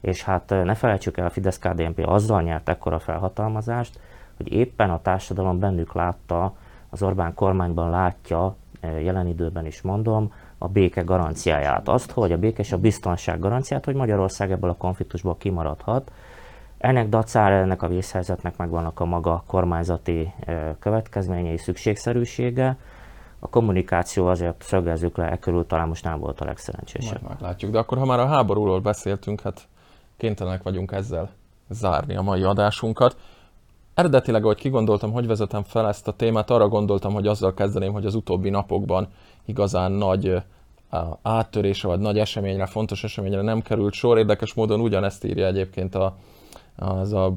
és 0.00 0.22
hát 0.22 0.48
ne 0.48 0.74
felejtsük 0.74 1.16
el, 1.16 1.26
a 1.26 1.30
Fidesz-KDNP 1.30 2.06
azzal 2.06 2.42
nyert 2.42 2.68
ekkora 2.68 2.98
felhatalmazást, 2.98 4.00
hogy 4.36 4.52
éppen 4.52 4.90
a 4.90 5.02
társadalom 5.02 5.58
bennük 5.58 5.92
látta, 5.92 6.54
az 6.90 7.02
Orbán 7.02 7.34
kormányban 7.34 7.90
látja, 7.90 8.56
jelen 8.80 9.26
időben 9.26 9.66
is 9.66 9.82
mondom, 9.82 10.32
a 10.62 10.68
béke 10.68 11.02
garanciáját. 11.02 11.88
Azt, 11.88 12.10
hogy 12.10 12.32
a 12.32 12.38
béke 12.38 12.60
és 12.62 12.72
a 12.72 12.78
biztonság 12.78 13.38
garanciát, 13.38 13.84
hogy 13.84 13.94
Magyarország 13.94 14.50
ebből 14.50 14.70
a 14.70 14.76
konfliktusból 14.76 15.36
kimaradhat. 15.36 16.12
Ennek 16.78 17.08
dacára 17.08 17.54
ennek 17.54 17.82
a 17.82 17.88
vészhelyzetnek 17.88 18.56
megvannak 18.56 19.00
a 19.00 19.04
maga 19.04 19.42
kormányzati 19.46 20.32
következményei, 20.78 21.56
szükségszerűsége. 21.56 22.76
A 23.38 23.48
kommunikáció 23.48 24.26
azért 24.26 24.62
szögezzük 24.62 25.16
le, 25.16 25.30
e 25.30 25.38
körül 25.38 25.66
talán 25.66 25.88
most 25.88 26.04
nem 26.04 26.18
volt 26.18 26.40
a 26.40 26.44
legszerencsésebb. 26.44 27.22
Majd 27.22 27.40
látjuk, 27.40 27.70
de 27.70 27.78
akkor 27.78 27.98
ha 27.98 28.04
már 28.04 28.18
a 28.18 28.26
háborúról 28.26 28.80
beszéltünk, 28.80 29.40
hát 29.40 29.68
kénytelenek 30.16 30.62
vagyunk 30.62 30.92
ezzel 30.92 31.30
zárni 31.68 32.16
a 32.16 32.22
mai 32.22 32.42
adásunkat. 32.42 33.16
Eredetileg, 33.94 34.44
ahogy 34.44 34.56
kigondoltam, 34.56 35.12
hogy 35.12 35.26
vezetem 35.26 35.62
fel 35.62 35.88
ezt 35.88 36.08
a 36.08 36.12
témát, 36.12 36.50
arra 36.50 36.68
gondoltam, 36.68 37.12
hogy 37.12 37.26
azzal 37.26 37.54
kezdeném, 37.54 37.92
hogy 37.92 38.06
az 38.06 38.14
utóbbi 38.14 38.50
napokban 38.50 39.08
igazán 39.44 39.92
nagy 39.92 40.42
áttörése 41.22 41.88
vagy 41.88 41.98
nagy 41.98 42.18
eseményre, 42.18 42.66
fontos 42.66 43.04
eseményre 43.04 43.42
nem 43.42 43.60
került 43.60 43.92
sor. 43.92 44.18
Érdekes 44.18 44.54
módon 44.54 44.80
ugyanezt 44.80 45.24
írja 45.24 45.46
egyébként 45.46 45.94
a, 45.94 46.16
az 46.76 47.12
a 47.12 47.32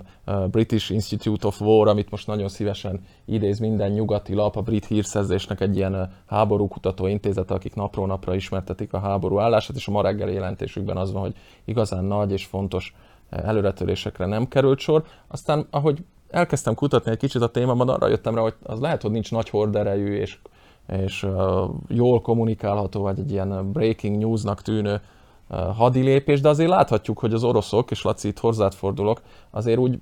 British 0.51 0.91
Institute 0.91 1.47
of 1.47 1.61
War, 1.61 1.87
amit 1.87 2.09
most 2.11 2.27
nagyon 2.27 2.47
szívesen 2.47 3.05
idéz 3.25 3.59
minden 3.59 3.91
nyugati 3.91 4.33
lap, 4.33 4.55
a 4.55 4.61
brit 4.61 4.85
hírszerzésnek 4.85 5.61
egy 5.61 5.75
ilyen 5.75 6.13
háborúkutató 6.25 7.07
intézet, 7.07 7.51
akik 7.51 7.75
napról 7.75 8.07
napra 8.07 8.35
ismertetik 8.35 8.93
a 8.93 8.99
háború 8.99 9.39
állását, 9.39 9.75
és 9.75 9.87
a 9.87 9.91
ma 9.91 10.01
reggeli 10.01 10.33
jelentésükben 10.33 10.97
az 10.97 11.11
van, 11.11 11.21
hogy 11.21 11.35
igazán 11.65 12.03
nagy 12.03 12.31
és 12.31 12.45
fontos 12.45 12.95
előretörésekre 13.29 14.25
nem 14.25 14.47
került 14.47 14.79
sor. 14.79 15.03
Aztán, 15.27 15.67
ahogy 15.69 16.03
elkezdtem 16.35 16.75
kutatni 16.75 17.11
egy 17.11 17.17
kicsit 17.17 17.41
a 17.41 17.47
témában, 17.47 17.89
arra 17.89 18.07
jöttem 18.07 18.35
rá, 18.35 18.41
hogy 18.41 18.55
az 18.63 18.79
lehet, 18.79 19.01
hogy 19.01 19.11
nincs 19.11 19.31
nagy 19.31 19.49
horderejű 19.49 20.15
és 20.15 20.37
és 20.87 21.23
uh, 21.23 21.69
jól 21.87 22.21
kommunikálható, 22.21 23.01
vagy 23.01 23.19
egy 23.19 23.31
ilyen 23.31 23.71
breaking 23.71 24.17
newsnak 24.17 24.61
tűnő 24.61 25.01
uh, 25.49 25.59
hadilépés, 25.75 26.41
de 26.41 26.49
azért 26.49 26.69
láthatjuk, 26.69 27.19
hogy 27.19 27.33
az 27.33 27.43
oroszok, 27.43 27.91
és 27.91 28.01
Laci, 28.01 28.27
itt 28.27 28.39
hozzád 28.39 28.73
fordulok, 28.73 29.21
azért 29.51 29.77
úgy 29.77 29.99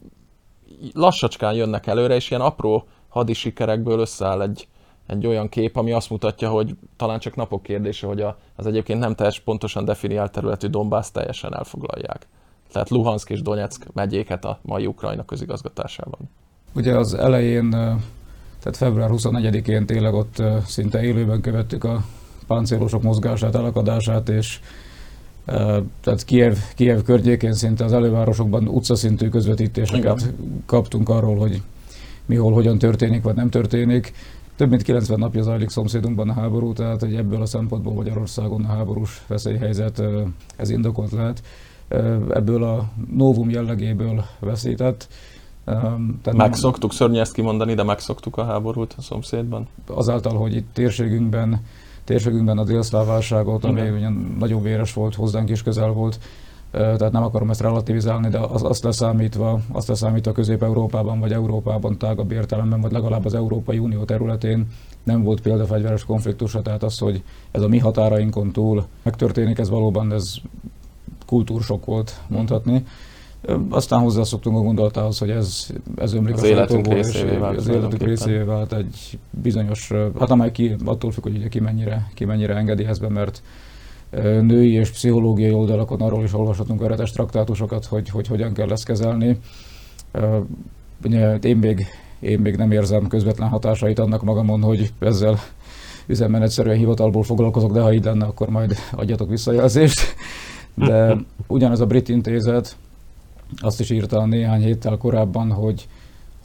lassacskán 0.93 1.53
jönnek 1.53 1.87
előre, 1.87 2.15
és 2.15 2.29
ilyen 2.29 2.41
apró 2.41 2.87
hadi 3.07 3.33
sikerekből 3.33 3.99
összeáll 3.99 4.41
egy, 4.41 4.67
egy 5.07 5.27
olyan 5.27 5.49
kép, 5.49 5.75
ami 5.77 5.91
azt 5.91 6.09
mutatja, 6.09 6.49
hogy 6.49 6.75
talán 6.95 7.19
csak 7.19 7.35
napok 7.35 7.63
kérdése, 7.63 8.07
hogy 8.07 8.25
az 8.55 8.65
egyébként 8.65 8.99
nem 8.99 9.15
teljes 9.15 9.39
pontosan 9.39 9.85
definiált 9.85 10.31
területű 10.31 10.67
Dombász 10.67 11.11
teljesen 11.11 11.55
elfoglalják. 11.55 12.27
Tehát 12.73 12.89
Luhansk 12.89 13.29
és 13.29 13.41
Donetsk 13.41 13.85
megyéket 13.93 14.45
a 14.45 14.59
mai 14.61 14.85
Ukrajna 14.85 15.25
közigazgatásában. 15.25 16.19
Ugye 16.75 16.97
az 16.97 17.13
elején 17.13 17.69
tehát 18.63 18.77
február 18.77 19.09
24-én 19.13 19.85
tényleg 19.85 20.13
ott 20.13 20.43
szinte 20.65 21.03
élőben 21.03 21.41
követtük 21.41 21.83
a 21.83 22.03
páncélosok 22.47 23.01
mozgását, 23.01 23.55
elakadását, 23.55 24.29
és 24.29 24.59
tehát 26.01 26.23
Kiev, 26.25 26.57
Kiev 26.75 27.01
környékén 27.01 27.53
szinte 27.53 27.83
az 27.83 27.93
elővárosokban 27.93 28.67
utcaszintű 28.67 29.29
közvetítéseket 29.29 30.21
Igen. 30.21 30.63
kaptunk 30.65 31.09
arról, 31.09 31.35
hogy 31.37 31.61
mi 32.25 32.35
hol, 32.35 32.53
hogyan 32.53 32.77
történik, 32.77 33.23
vagy 33.23 33.35
nem 33.35 33.49
történik. 33.49 34.13
Több 34.55 34.69
mint 34.69 34.81
90 34.81 35.19
napja 35.19 35.41
zajlik 35.41 35.69
szomszédunkban 35.69 36.29
a 36.29 36.33
háború, 36.33 36.73
tehát 36.73 36.99
hogy 36.99 37.15
ebből 37.15 37.41
a 37.41 37.45
szempontból 37.45 37.93
Magyarországon 37.93 38.63
a 38.63 38.67
háborús 38.67 39.23
veszélyhelyzet 39.27 40.03
ez 40.55 40.69
indokolt 40.69 41.11
lehet. 41.11 41.41
Ebből 42.29 42.63
a 42.63 42.89
novum 43.15 43.49
jellegéből 43.49 44.23
veszített. 44.39 45.07
Tehát 45.65 46.33
megszoktuk, 46.33 46.93
szörnyű 46.93 47.19
ezt 47.19 47.33
kimondani, 47.33 47.73
de 47.73 47.83
megszoktuk 47.83 48.37
a 48.37 48.43
háborút 48.43 48.95
a 48.97 49.01
szomszédban. 49.01 49.67
Azáltal, 49.87 50.37
hogy 50.37 50.55
itt 50.55 50.67
térségünkben, 50.73 51.61
térségünkben 52.03 52.57
a 52.57 52.63
délszláv 52.63 53.05
válságot, 53.05 53.63
ami 53.63 53.89
ugyan 53.89 54.35
nagyon 54.39 54.61
véres 54.61 54.93
volt, 54.93 55.15
hozzánk 55.15 55.49
is 55.49 55.63
közel 55.63 55.89
volt, 55.89 56.19
tehát 56.71 57.11
nem 57.11 57.23
akarom 57.23 57.49
ezt 57.49 57.61
relativizálni, 57.61 58.29
de 58.29 58.39
az, 58.39 58.63
azt 58.63 58.83
leszámítva, 58.83 59.59
azt 59.71 59.87
leszámítva 59.87 60.31
Közép-Európában 60.31 61.19
vagy 61.19 61.31
Európában 61.31 61.97
tágabb 61.97 62.31
értelemben, 62.31 62.81
vagy 62.81 62.91
legalább 62.91 63.25
az 63.25 63.33
Európai 63.33 63.77
Unió 63.77 64.03
területén 64.03 64.67
nem 65.03 65.23
volt 65.23 65.41
példa 65.41 65.65
fegyveres 65.65 66.05
konfliktusra, 66.05 66.61
tehát 66.61 66.83
az, 66.83 66.97
hogy 66.97 67.23
ez 67.51 67.61
a 67.61 67.67
mi 67.67 67.77
határainkon 67.77 68.51
túl 68.51 68.85
megtörténik, 69.03 69.57
ez 69.59 69.69
valóban 69.69 70.13
ez 70.13 70.35
kultúrsok 71.33 71.85
volt 71.85 72.21
mondhatni. 72.27 72.83
Aztán 73.69 73.99
hozzászoktunk 73.99 74.57
a 74.57 74.61
gondolatához, 74.61 75.17
hogy 75.17 75.29
ez, 75.29 75.67
ez 75.95 76.13
ömlik 76.13 76.33
az 76.33 76.43
a 76.43 76.47
életünk 76.47 76.87
részévé 76.87 77.35
vált. 77.35 77.57
Az 77.57 77.67
életünk 77.67 78.03
részévé 78.03 78.43
vált 78.43 78.73
egy 78.73 79.19
bizonyos, 79.29 79.91
hát 80.19 80.29
amely 80.29 80.51
ki, 80.51 80.75
attól 80.85 81.11
függ, 81.11 81.23
hogy 81.23 81.35
ugye 81.35 81.47
ki 81.47 81.59
mennyire, 81.59 82.07
ki 82.13 82.25
mennyire 82.25 82.55
engedi 82.55 82.85
ezt 82.85 83.01
be, 83.01 83.09
mert 83.09 83.41
női 84.41 84.73
és 84.73 84.89
pszichológiai 84.89 85.51
oldalakon 85.51 86.01
arról 86.01 86.23
is 86.23 86.33
olvashatunk 86.33 86.79
veretes 86.79 87.11
traktátusokat, 87.11 87.85
hogy, 87.85 88.09
hogy 88.09 88.27
hogyan 88.27 88.53
kell 88.53 88.71
ezt 88.71 88.85
kezelni. 88.85 89.39
Én 91.41 91.57
még, 91.57 91.85
én 92.19 92.39
még 92.39 92.55
nem 92.55 92.71
érzem 92.71 93.07
közvetlen 93.07 93.49
hatásait 93.49 93.99
annak 93.99 94.23
magamon, 94.23 94.61
hogy 94.61 94.93
ezzel 94.99 95.39
üzemmenetszerűen 96.07 96.77
hivatalból 96.77 97.23
foglalkozok, 97.23 97.71
de 97.71 97.81
ha 97.81 97.93
így 97.93 98.03
lenne, 98.03 98.25
akkor 98.25 98.49
majd 98.49 98.75
adjatok 98.91 99.29
visszajelzést. 99.29 100.15
De 100.75 101.17
ugyanez 101.47 101.79
a 101.79 101.85
brit 101.85 102.09
intézet 102.09 102.77
azt 103.61 103.79
is 103.79 103.89
írta 103.89 104.25
néhány 104.25 104.61
héttel 104.61 104.97
korábban, 104.97 105.51
hogy, 105.51 105.87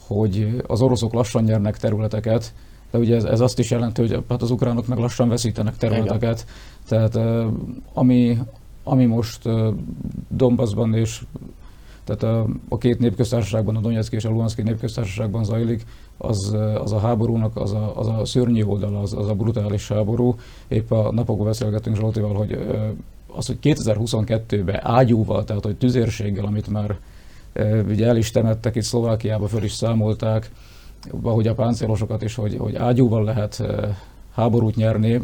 hogy 0.07 0.63
az 0.67 0.81
oroszok 0.81 1.13
lassan 1.13 1.45
nyernek 1.45 1.77
területeket, 1.77 2.55
de 2.91 2.99
ugye 2.99 3.17
ez, 3.17 3.25
ez 3.25 3.41
azt 3.41 3.59
is 3.59 3.71
jelenti, 3.71 4.01
hogy 4.01 4.25
hát 4.29 4.43
az 4.43 4.51
ukránok 4.51 4.87
meg 4.87 4.99
lassan 4.99 5.29
veszítenek 5.29 5.77
területeket. 5.77 6.45
Igen. 6.87 7.11
Tehát 7.11 7.43
ami, 7.93 8.39
ami 8.85 9.05
most 9.05 9.49
Donbassban 10.29 10.95
és 10.95 11.23
tehát 12.05 12.23
a, 12.23 12.47
a 12.69 12.79
két 12.79 12.99
népköztársaságban, 12.99 13.77
a 13.77 13.81
Donetszki 13.81 14.17
és 14.17 14.25
a 14.25 14.31
Luhanszki 14.31 14.63
népköztársaságban 14.63 15.45
zajlik, 15.45 15.85
az, 16.17 16.57
az 16.83 16.93
a 16.93 16.99
háborúnak, 16.99 17.57
az 17.57 17.73
a, 17.73 17.99
az 17.99 18.07
a 18.07 18.25
szörnyű 18.25 18.63
oldal, 18.63 18.97
az, 18.97 19.13
az 19.13 19.29
a 19.29 19.35
brutális 19.35 19.89
háború. 19.89 20.35
Épp 20.69 20.91
a 20.91 21.13
napokban 21.13 21.47
beszélgettünk 21.47 21.97
Zsoltival, 21.97 22.35
hogy 22.35 22.59
az, 23.37 23.47
hogy 23.47 23.59
2022-ben 23.63 24.81
ágyúval, 24.83 25.45
tehát 25.45 25.65
hogy 25.65 25.77
tüzérséggel, 25.77 26.45
amit 26.45 26.69
már 26.69 26.99
ugye 27.89 28.07
el 28.07 28.17
is 28.17 28.31
temettek, 28.31 28.77
itt 28.77 28.83
Szlovákiába 28.83 29.49
föl 29.49 29.63
is 29.63 29.73
számolták, 29.73 30.51
ahogy 31.23 31.47
a 31.47 31.55
páncélosokat 31.55 32.23
is, 32.23 32.35
hogy, 32.35 32.57
hogy 32.57 32.77
ágyúval 32.77 33.25
lehet 33.25 33.63
háborút 34.35 34.77
nyerni 34.77 35.21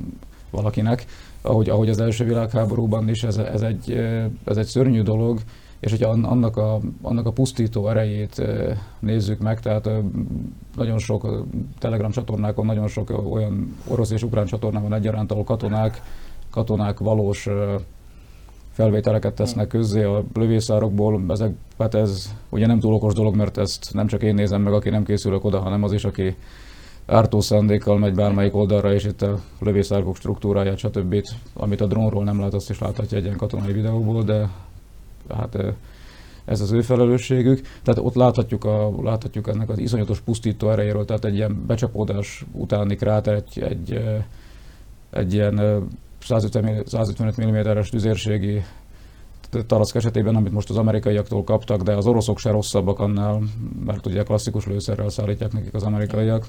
valakinek, 0.50 1.06
ahogy, 1.42 1.68
ahogy 1.68 1.88
az 1.88 2.00
első 2.00 2.24
világháborúban 2.24 3.08
is, 3.08 3.22
ez, 3.22 3.36
ez, 3.36 3.62
egy, 3.62 3.90
ez 4.44 4.56
egy 4.56 4.66
szörnyű 4.66 5.02
dolog, 5.02 5.40
és 5.80 5.90
hogyha 5.90 6.10
annak 6.10 6.56
a, 6.56 6.80
annak 7.02 7.26
a 7.26 7.32
pusztító 7.32 7.88
erejét 7.88 8.42
nézzük 8.98 9.38
meg, 9.38 9.60
tehát 9.60 9.88
nagyon 10.76 10.98
sok 10.98 11.44
Telegram 11.78 12.10
csatornákon, 12.10 12.66
nagyon 12.66 12.88
sok 12.88 13.32
olyan 13.32 13.76
orosz 13.88 14.10
és 14.10 14.22
ukrán 14.22 14.46
csatornában 14.46 14.94
egyaránt, 14.94 15.32
ahol 15.32 15.44
katonák, 15.44 16.02
katonák 16.50 16.98
valós 16.98 17.48
felvételeket 18.74 19.34
tesznek 19.34 19.66
közzé 19.66 20.02
a 20.02 20.24
lövészárokból, 20.34 21.24
ezek, 21.28 21.52
hát 21.78 21.94
ez 21.94 22.34
ugye 22.48 22.66
nem 22.66 22.80
túl 22.80 22.94
okos 22.94 23.14
dolog, 23.14 23.36
mert 23.36 23.58
ezt 23.58 23.90
nem 23.92 24.06
csak 24.06 24.22
én 24.22 24.34
nézem 24.34 24.62
meg, 24.62 24.72
aki 24.72 24.90
nem 24.90 25.04
készülök 25.04 25.44
oda, 25.44 25.60
hanem 25.60 25.82
az 25.82 25.92
is, 25.92 26.04
aki 26.04 26.36
ártó 27.06 27.40
szándékkal 27.40 27.98
megy 27.98 28.14
bármelyik 28.14 28.54
oldalra, 28.54 28.92
és 28.92 29.04
itt 29.04 29.22
a 29.22 29.40
lövészárkok 29.60 30.16
struktúráját, 30.16 30.78
stb. 30.78 31.26
Amit 31.52 31.80
a 31.80 31.86
drónról 31.86 32.24
nem 32.24 32.40
lát, 32.40 32.54
azt 32.54 32.70
is 32.70 32.78
láthatja 32.78 33.18
egy 33.18 33.24
ilyen 33.24 33.36
katonai 33.36 33.72
videóból, 33.72 34.22
de 34.22 34.48
hát 35.34 35.56
ez 36.44 36.60
az 36.60 36.72
ő 36.72 36.80
felelősségük. 36.80 37.60
Tehát 37.82 38.00
ott 38.00 38.14
láthatjuk, 38.14 38.64
a, 38.64 38.92
láthatjuk 39.02 39.48
ennek 39.48 39.68
az 39.68 39.78
iszonyatos 39.78 40.20
pusztító 40.20 40.70
erejéről, 40.70 41.04
tehát 41.04 41.24
egy 41.24 41.34
ilyen 41.34 41.64
becsapódás 41.66 42.44
utáni 42.52 42.94
kráter, 42.94 43.34
egy, 43.34 43.62
egy, 43.62 44.00
egy 45.10 45.34
ilyen 45.34 45.86
150, 46.24 46.82
155 46.86 47.46
mm-es 47.46 47.88
tüzérségi 47.88 48.62
tarack 49.66 49.94
esetében, 49.94 50.36
amit 50.36 50.52
most 50.52 50.70
az 50.70 50.76
amerikaiaktól 50.76 51.44
kaptak, 51.44 51.82
de 51.82 51.92
az 51.92 52.06
oroszok 52.06 52.38
se 52.38 52.50
rosszabbak 52.50 52.98
annál, 52.98 53.42
mert 53.84 54.06
ugye 54.06 54.22
klasszikus 54.22 54.66
lőszerrel 54.66 55.08
szállítják 55.08 55.52
nekik 55.52 55.74
az 55.74 55.82
amerikaiak. 55.82 56.46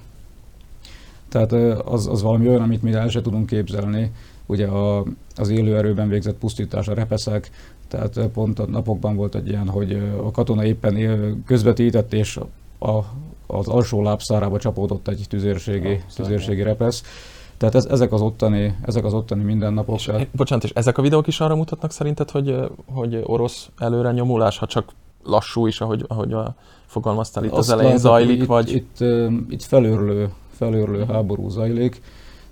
Tehát 1.30 1.52
az, 1.86 2.08
az 2.08 2.22
valami 2.22 2.48
olyan, 2.48 2.62
amit 2.62 2.82
mi 2.82 2.94
el 2.94 3.10
se 3.10 3.22
tudunk 3.22 3.46
képzelni. 3.46 4.12
Ugye 4.46 4.68
a, 4.68 5.06
az 5.36 5.50
élőerőben 5.50 6.10
végzett 6.10 6.38
pusztítás, 6.38 6.88
a 6.88 6.94
repeszek, 6.94 7.50
tehát 7.88 8.28
pont 8.34 8.60
a 8.60 8.66
napokban 8.66 9.16
volt 9.16 9.36
egy 9.36 9.48
ilyen, 9.48 9.70
hogy 9.70 9.94
a 10.24 10.32
katona 10.32 10.66
éppen 10.66 11.44
közvetített, 11.46 12.14
és 12.14 12.40
a, 12.80 13.00
az 13.48 13.68
alsó 13.68 14.02
lábszárába 14.02 14.60
csapódott 14.60 15.08
egy 15.08 15.26
tüzérségi, 15.30 15.90
ja, 15.90 16.00
tüzérségi 16.16 16.62
repesz 16.62 17.04
tehát 17.58 17.76
ez, 17.76 17.86
ezek, 17.86 18.12
az 18.12 18.22
ottani, 18.22 18.76
ezek 18.82 19.06
az 19.06 19.14
ottani 19.14 19.44
mindennapok. 19.44 19.96
És, 19.96 20.12
bocsánat, 20.32 20.64
és 20.64 20.72
ezek 20.74 20.98
a 20.98 21.02
videók 21.02 21.28
is 21.28 21.40
arra 21.40 21.56
mutatnak 21.56 21.92
szerinted, 21.92 22.30
hogy, 22.30 22.56
hogy 22.94 23.22
orosz 23.24 23.70
előre 23.78 24.12
nyomulás, 24.12 24.58
ha 24.58 24.66
csak 24.66 24.92
lassú 25.24 25.68
is, 25.68 25.82
ahogy, 25.82 26.06
ahogy 26.08 26.34
a 26.34 26.56
fogalmaztál 26.86 27.44
itt 27.44 27.52
Azt 27.52 27.60
az 27.60 27.70
elején 27.70 27.94
látom, 27.94 28.12
zajlik, 28.12 28.42
itt, 28.42 28.46
vagy? 28.46 28.72
Itt, 28.72 29.00
itt 29.50 29.64
felőrlő, 29.64 30.30
felőrlő 30.52 31.06
háború 31.06 31.50
zajlik. 31.50 32.02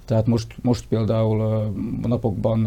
Tehát 0.05 0.27
most, 0.27 0.55
most 0.61 0.87
például 0.87 1.41
a 1.41 2.07
napokban 2.07 2.65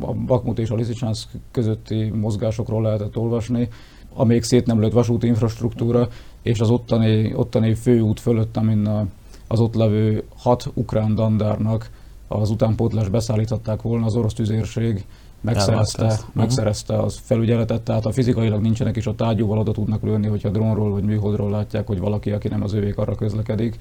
a 0.00 0.12
Bakmut 0.12 0.58
és 0.58 0.70
a 0.70 0.74
Lisicsánszk 0.74 1.28
közötti 1.50 2.08
mozgásokról 2.08 2.82
lehetett 2.82 3.16
olvasni, 3.16 3.68
a 4.14 4.24
még 4.24 4.42
szét 4.42 4.66
nem 4.66 4.80
lőtt 4.80 4.92
vasúti 4.92 5.26
infrastruktúra, 5.26 6.08
és 6.42 6.60
az 6.60 6.70
ottani, 6.70 7.34
ottani 7.34 7.74
főút 7.74 8.20
fölött, 8.20 8.56
amin 8.56 8.86
a 8.86 9.06
az 9.52 9.60
ott 9.60 9.74
levő 9.74 10.24
hat 10.36 10.70
ukrán 10.74 11.14
dandárnak 11.14 11.90
az 12.28 12.50
utánpótlás 12.50 13.08
beszállították 13.08 13.82
volna, 13.82 14.06
az 14.06 14.16
orosz 14.16 14.32
tüzérség 14.32 15.04
megszerezte, 15.40 16.04
mhm. 16.04 16.14
megszerezte 16.32 16.98
az 16.98 17.20
felügyeletet, 17.22 17.82
tehát 17.82 18.06
a 18.06 18.12
fizikailag 18.12 18.60
nincsenek 18.60 18.96
is 18.96 19.06
ott 19.06 19.22
ágyúval 19.22 19.58
oda 19.58 19.72
tudnak 19.72 20.02
lőni, 20.02 20.26
hogyha 20.26 20.48
drónról 20.48 20.90
vagy 20.90 21.02
műholdról 21.02 21.50
látják, 21.50 21.86
hogy 21.86 21.98
valaki, 21.98 22.30
aki 22.30 22.48
nem 22.48 22.62
az 22.62 22.72
övék 22.72 22.98
arra 22.98 23.14
közlekedik, 23.14 23.76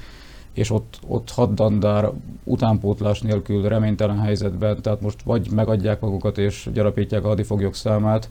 és 0.53 0.71
ott, 0.71 0.99
ott 1.07 1.29
hat 1.31 1.53
dandár 1.53 2.11
utánpótlás 2.43 3.21
nélkül 3.21 3.67
reménytelen 3.67 4.19
helyzetben, 4.19 4.81
tehát 4.81 5.01
most 5.01 5.21
vagy 5.21 5.51
megadják 5.51 5.99
magukat 5.99 6.37
és 6.37 6.69
gyarapítják 6.73 7.23
a 7.23 7.27
hadifoglyok 7.27 7.75
számát, 7.75 8.29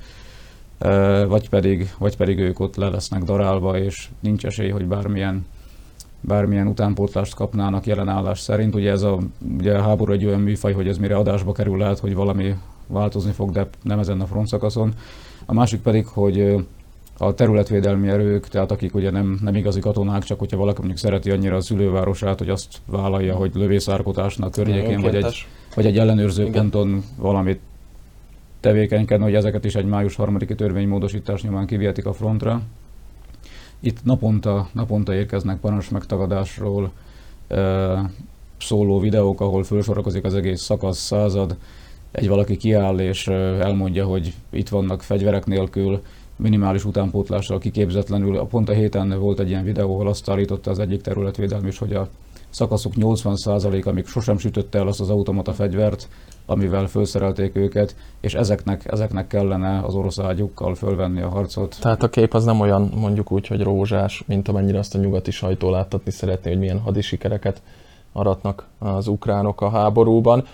vagy 1.28 1.48
pedig, 1.48 1.94
vagy 1.98 2.16
pedig 2.16 2.38
ők 2.38 2.60
ott 2.60 2.76
le 2.76 2.88
lesznek 2.88 3.22
darálva, 3.22 3.78
és 3.78 4.08
nincs 4.20 4.46
esély, 4.46 4.70
hogy 4.70 4.86
bármilyen 4.86 5.46
bármilyen 6.20 6.66
utánpótlást 6.66 7.34
kapnának 7.34 7.86
jelenállás 7.86 8.40
szerint. 8.40 8.74
Ugye 8.74 8.90
ez 8.90 9.02
a, 9.02 9.18
ugye 9.58 9.78
a 9.78 9.82
háború 9.82 10.12
egy 10.12 10.24
olyan 10.24 10.40
műfaj, 10.40 10.72
hogy 10.72 10.88
ez 10.88 10.98
mire 10.98 11.16
adásba 11.16 11.52
kerül, 11.52 11.76
lehet, 11.76 11.98
hogy 11.98 12.14
valami 12.14 12.54
változni 12.86 13.32
fog, 13.32 13.50
de 13.50 13.68
nem 13.82 13.98
ezen 13.98 14.20
a 14.20 14.26
frontszakaszon. 14.26 14.92
A 15.46 15.52
másik 15.52 15.80
pedig, 15.80 16.06
hogy 16.06 16.64
a 17.18 17.34
területvédelmi 17.34 18.08
erők, 18.08 18.48
tehát 18.48 18.70
akik 18.70 18.94
ugye 18.94 19.10
nem, 19.10 19.38
nem 19.42 19.54
igazi 19.54 19.80
katonák, 19.80 20.22
csak 20.22 20.38
hogyha 20.38 20.56
valaki 20.56 20.78
mondjuk 20.78 20.98
szereti 20.98 21.30
annyira 21.30 21.56
a 21.56 21.60
szülővárosát, 21.60 22.38
hogy 22.38 22.48
azt 22.48 22.76
vállalja, 22.86 23.34
hogy 23.34 23.50
lövészárkotásnak 23.54 24.52
környékén, 24.52 25.00
vagy 25.00 25.14
egy, 25.14 25.46
vagy 25.74 25.86
egy 25.86 25.98
ellenőrző 25.98 26.42
Igen. 26.42 26.52
ponton 26.52 27.04
valamit 27.16 27.60
tevékenykedni, 28.60 29.24
hogy 29.24 29.34
ezeket 29.34 29.64
is 29.64 29.74
egy 29.74 29.84
május 29.84 30.14
harmadiki 30.14 30.54
törvénymódosítás 30.54 31.42
nyomán 31.42 31.66
kivihetik 31.66 32.06
a 32.06 32.12
frontra. 32.12 32.62
Itt 33.80 34.04
naponta, 34.04 34.68
naponta 34.72 35.14
érkeznek 35.14 35.60
parancs 35.60 35.90
megtagadásról 35.90 36.90
szóló 38.58 38.98
videók, 38.98 39.40
ahol 39.40 39.64
felsorakozik 39.64 40.24
az 40.24 40.34
egész 40.34 40.60
szakasz, 40.60 40.98
század, 40.98 41.56
egy 42.10 42.28
valaki 42.28 42.56
kiáll 42.56 42.98
és 42.98 43.26
elmondja, 43.28 44.06
hogy 44.06 44.34
itt 44.50 44.68
vannak 44.68 45.02
fegyverek 45.02 45.46
nélkül, 45.46 46.02
minimális 46.36 46.84
utánpótlással 46.84 47.58
kiképzetlenül. 47.58 48.38
Pont 48.38 48.68
a 48.68 48.72
héten 48.72 49.18
volt 49.20 49.40
egy 49.40 49.48
ilyen 49.48 49.64
videó, 49.64 49.94
ahol 49.94 50.08
azt 50.08 50.28
állította 50.28 50.70
az 50.70 50.78
egyik 50.78 51.00
területvédelmi 51.00 51.68
is, 51.68 51.78
hogy 51.78 51.92
a 51.92 52.08
szakaszok 52.50 52.92
80%-a 52.96 53.92
még 53.92 54.06
sosem 54.06 54.38
sütötte 54.38 54.78
el 54.78 54.86
azt 54.86 55.00
az 55.00 55.10
automata 55.10 55.52
fegyvert, 55.52 56.08
amivel 56.50 56.86
felszerelték 56.86 57.56
őket, 57.56 57.96
és 58.20 58.34
ezeknek, 58.34 58.92
ezeknek 58.92 59.26
kellene 59.26 59.80
az 59.80 59.94
orosz 59.94 60.18
ágyukkal 60.18 60.74
fölvenni 60.74 61.20
a 61.20 61.28
harcot. 61.28 61.76
Tehát 61.80 62.02
a 62.02 62.08
kép 62.08 62.34
az 62.34 62.44
nem 62.44 62.60
olyan 62.60 62.92
mondjuk 62.94 63.32
úgy, 63.32 63.46
hogy 63.46 63.62
rózsás, 63.62 64.22
mint 64.26 64.48
amennyire 64.48 64.78
azt 64.78 64.94
a 64.94 64.98
nyugati 64.98 65.30
sajtó 65.30 65.70
láttatni 65.70 66.10
szeretné, 66.10 66.50
hogy 66.50 66.58
milyen 66.58 66.80
hadisikereket 66.80 67.62
aratnak 68.12 68.66
az 68.78 69.06
ukránok 69.06 69.60
a 69.60 69.70
háborúban. 69.70 70.44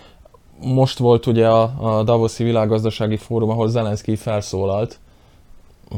Most 0.60 0.98
volt 0.98 1.26
ugye 1.26 1.48
a, 1.48 1.72
a 1.98 2.02
Davoszi 2.02 2.44
Világgazdasági 2.44 3.16
Fórum, 3.16 3.50
ahol 3.50 3.68
Zelenszky 3.68 4.16
felszólalt, 4.16 4.98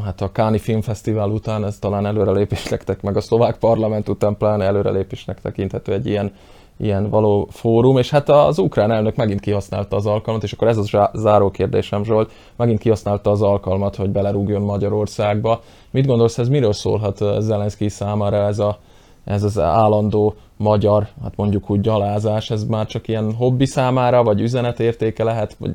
hát 0.05 0.21
a 0.21 0.33
Káni 0.33 0.59
Filmfesztivál 0.59 1.29
után 1.29 1.65
ez 1.65 1.79
talán 1.79 2.07
előrelépésnek 2.07 3.03
meg 3.03 3.17
a 3.17 3.21
szlovák 3.21 3.59
parlament 3.59 4.09
után 4.09 4.37
pláne 4.37 4.65
előrelépésnek 4.65 5.41
tekinthető 5.41 5.93
egy 5.93 6.07
ilyen, 6.07 6.33
ilyen 6.79 7.11
való 7.11 7.49
fórum, 7.51 7.99
és 7.99 8.11
hát 8.11 8.29
az 8.29 8.59
ukrán 8.59 8.91
elnök 8.91 9.17
megint 9.17 9.41
kihasználta 9.41 9.97
az 9.97 10.07
alkalmat, 10.07 10.43
és 10.43 10.53
akkor 10.53 10.69
ez 10.69 10.77
a 10.77 11.11
záró 11.15 11.51
kérdésem, 11.51 12.05
Zsolt, 12.05 12.33
megint 12.57 12.79
kihasználta 12.79 13.31
az 13.31 13.43
alkalmat, 13.43 13.97
hogy 13.97 14.11
belerúgjon 14.11 14.63
Magyarországba. 14.63 15.61
Mit 15.91 16.07
gondolsz, 16.07 16.39
ez 16.39 16.49
miről 16.49 16.73
szólhat 16.73 17.17
Zelenszky 17.39 17.89
számára 17.89 18.37
ez, 18.37 18.59
a, 18.59 18.79
ez 19.25 19.43
az 19.43 19.59
állandó 19.59 20.35
magyar, 20.57 21.09
hát 21.23 21.37
mondjuk 21.37 21.71
úgy 21.71 21.81
gyalázás, 21.81 22.51
ez 22.51 22.65
már 22.65 22.87
csak 22.87 23.09
ilyen 23.09 23.35
hobbi 23.35 23.67
számára, 23.67 24.23
vagy 24.23 24.41
üzenetértéke 24.41 25.25
lehet, 25.25 25.57
vagy 25.59 25.73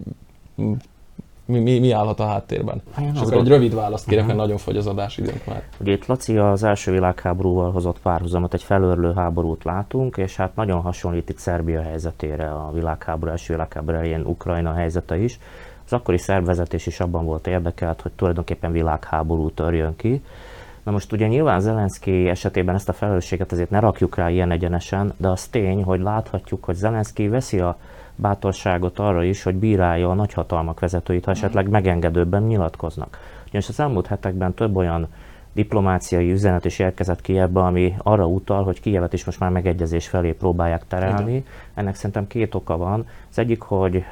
mi, 1.46 1.60
mi, 1.60 1.80
mi 1.80 1.92
állhat 1.92 2.20
a 2.20 2.26
háttérben? 2.26 2.82
Én 3.00 3.12
és 3.14 3.20
akkor 3.20 3.34
egy 3.34 3.48
rövid 3.48 3.76
választ 3.76 4.08
kérek, 4.08 4.26
mert 4.26 4.38
nagyon 4.38 4.58
fogy 4.58 4.78
az 4.78 4.90
időnk 5.18 5.46
már. 5.46 5.64
Ugye 5.80 5.92
itt 5.92 6.06
Laci 6.06 6.38
az 6.38 6.64
első 6.64 6.92
világháborúval 6.92 7.72
hozott 7.72 8.00
párhuzamot, 8.00 8.54
egy 8.54 8.64
felörlő 8.64 9.14
háborút 9.14 9.64
látunk, 9.64 10.18
és 10.18 10.36
hát 10.36 10.56
nagyon 10.56 10.82
hasonlít 10.82 11.30
itt 11.30 11.38
Szerbia 11.38 11.82
helyzetére 11.82 12.52
a 12.52 12.72
világháború, 12.74 13.32
első 13.32 13.54
világháború 13.54 13.98
elején 13.98 14.26
Ukrajna 14.26 14.74
helyzete 14.74 15.18
is. 15.18 15.40
Az 15.86 15.94
akkori 15.94 16.18
szervezetés 16.18 16.86
is 16.88 17.00
abban 17.00 17.26
volt 17.26 17.48
érdekelt, 17.48 18.02
hogy 18.02 18.12
tulajdonképpen 18.12 18.72
világháború 18.72 19.50
törjön 19.50 19.96
ki. 19.96 20.24
Na 20.84 20.92
most 20.92 21.12
ugye 21.12 21.28
nyilván 21.28 21.60
Zelenszky 21.60 22.30
esetében 22.30 22.76
ezt 22.76 22.90
a 22.90 22.94
felelősséget 22.94 23.52
azért 23.52 23.70
ne 23.70 23.80
rakjuk 23.80 24.16
rá 24.16 24.30
ilyen 24.30 24.52
egyenesen, 24.52 25.14
de 25.18 25.28
az 25.28 25.48
tény, 25.48 25.84
hogy 25.84 26.00
láthatjuk, 26.00 26.64
hogy 26.64 26.76
Zelenszky 26.76 27.28
veszi 27.28 27.60
a 27.60 27.78
bátorságot 28.16 29.00
arra 29.00 29.24
is, 29.24 29.44
hogy 29.44 29.56
bírálja 29.56 30.10
a 30.10 30.14
nagyhatalmak 30.14 30.80
vezetőit, 30.80 31.26
ha 31.26 31.32
esetleg 31.32 31.70
megengedőbben 31.70 32.44
nyilatkoznak. 32.44 33.18
Ugyanis 33.48 33.70
az 33.70 33.80
elmúlt 33.80 34.08
hetekben 34.08 34.54
több 34.54 34.76
olyan 34.76 35.08
diplomáciai 35.54 36.32
üzenet 36.32 36.66
is 36.66 36.80
érkezett 36.80 37.22
Kievbe, 37.22 37.60
ami 37.60 37.96
arra 37.98 38.28
utal, 38.28 38.64
hogy 38.64 38.80
Kievet 38.80 39.14
is 39.14 39.26
most 39.26 39.40
már 39.40 39.50
megegyezés 39.50 40.08
felé 40.08 40.32
próbálják 40.32 40.88
terelni. 40.88 41.32
Igen. 41.32 41.46
Ennek 41.74 41.96
szerintem 41.96 42.28
két 42.28 42.56
oka 42.56 42.78
van. 42.78 43.08
Az 43.30 43.40
egyik, 43.40 43.62
hogy 43.62 44.04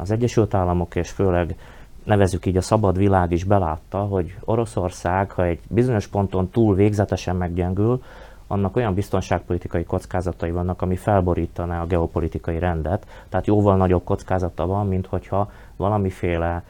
az 0.00 0.10
Egyesült 0.10 0.54
Államok 0.54 0.94
és 0.94 1.10
főleg 1.10 1.56
nevezük 2.04 2.46
így 2.46 2.56
a 2.56 2.60
szabad 2.60 2.98
világ 2.98 3.32
is 3.32 3.44
belátta, 3.44 3.98
hogy 3.98 4.36
Oroszország, 4.44 5.30
ha 5.30 5.44
egy 5.44 5.60
bizonyos 5.68 6.06
ponton 6.06 6.48
túl 6.48 6.74
végzetesen 6.74 7.36
meggyengül, 7.36 8.02
annak 8.46 8.76
olyan 8.76 8.94
biztonságpolitikai 8.94 9.84
kockázatai 9.84 10.50
vannak, 10.50 10.82
ami 10.82 10.96
felborítaná 10.96 11.82
a 11.82 11.86
geopolitikai 11.86 12.58
rendet. 12.58 13.06
Tehát 13.28 13.46
jóval 13.46 13.76
nagyobb 13.76 14.04
kockázata 14.04 14.66
van, 14.66 14.86
mint 14.86 15.06
hogyha 15.06 15.50
valamiféle 15.76 16.62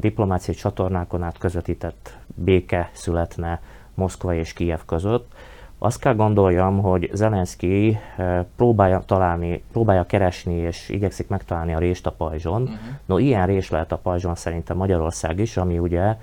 diplomáciai 0.00 0.56
csatornákon 0.56 1.22
át 1.22 1.38
közvetített 1.38 2.16
béke 2.34 2.90
születne 2.92 3.60
Moszkva 3.94 4.34
és 4.34 4.52
Kijev 4.52 4.80
között. 4.86 5.32
Azt 5.78 6.00
kell 6.00 6.14
gondoljam, 6.14 6.80
hogy 6.80 7.10
Zelenszky 7.12 7.98
próbálja 8.56 9.02
találni, 9.06 9.62
próbálja 9.72 10.06
keresni 10.06 10.54
és 10.54 10.88
igyekszik 10.88 11.28
megtalálni 11.28 11.74
a 11.74 11.78
rést 11.78 12.06
a 12.06 12.10
pajzson. 12.10 12.62
Uh-huh. 12.62 12.76
No, 13.04 13.18
ilyen 13.18 13.46
rés 13.46 13.70
lehet 13.70 13.92
a 13.92 13.98
pajzson 13.98 14.34
szerintem 14.34 14.76
Magyarország 14.76 15.38
is, 15.38 15.56
ami 15.56 15.78
ugye 15.78 16.16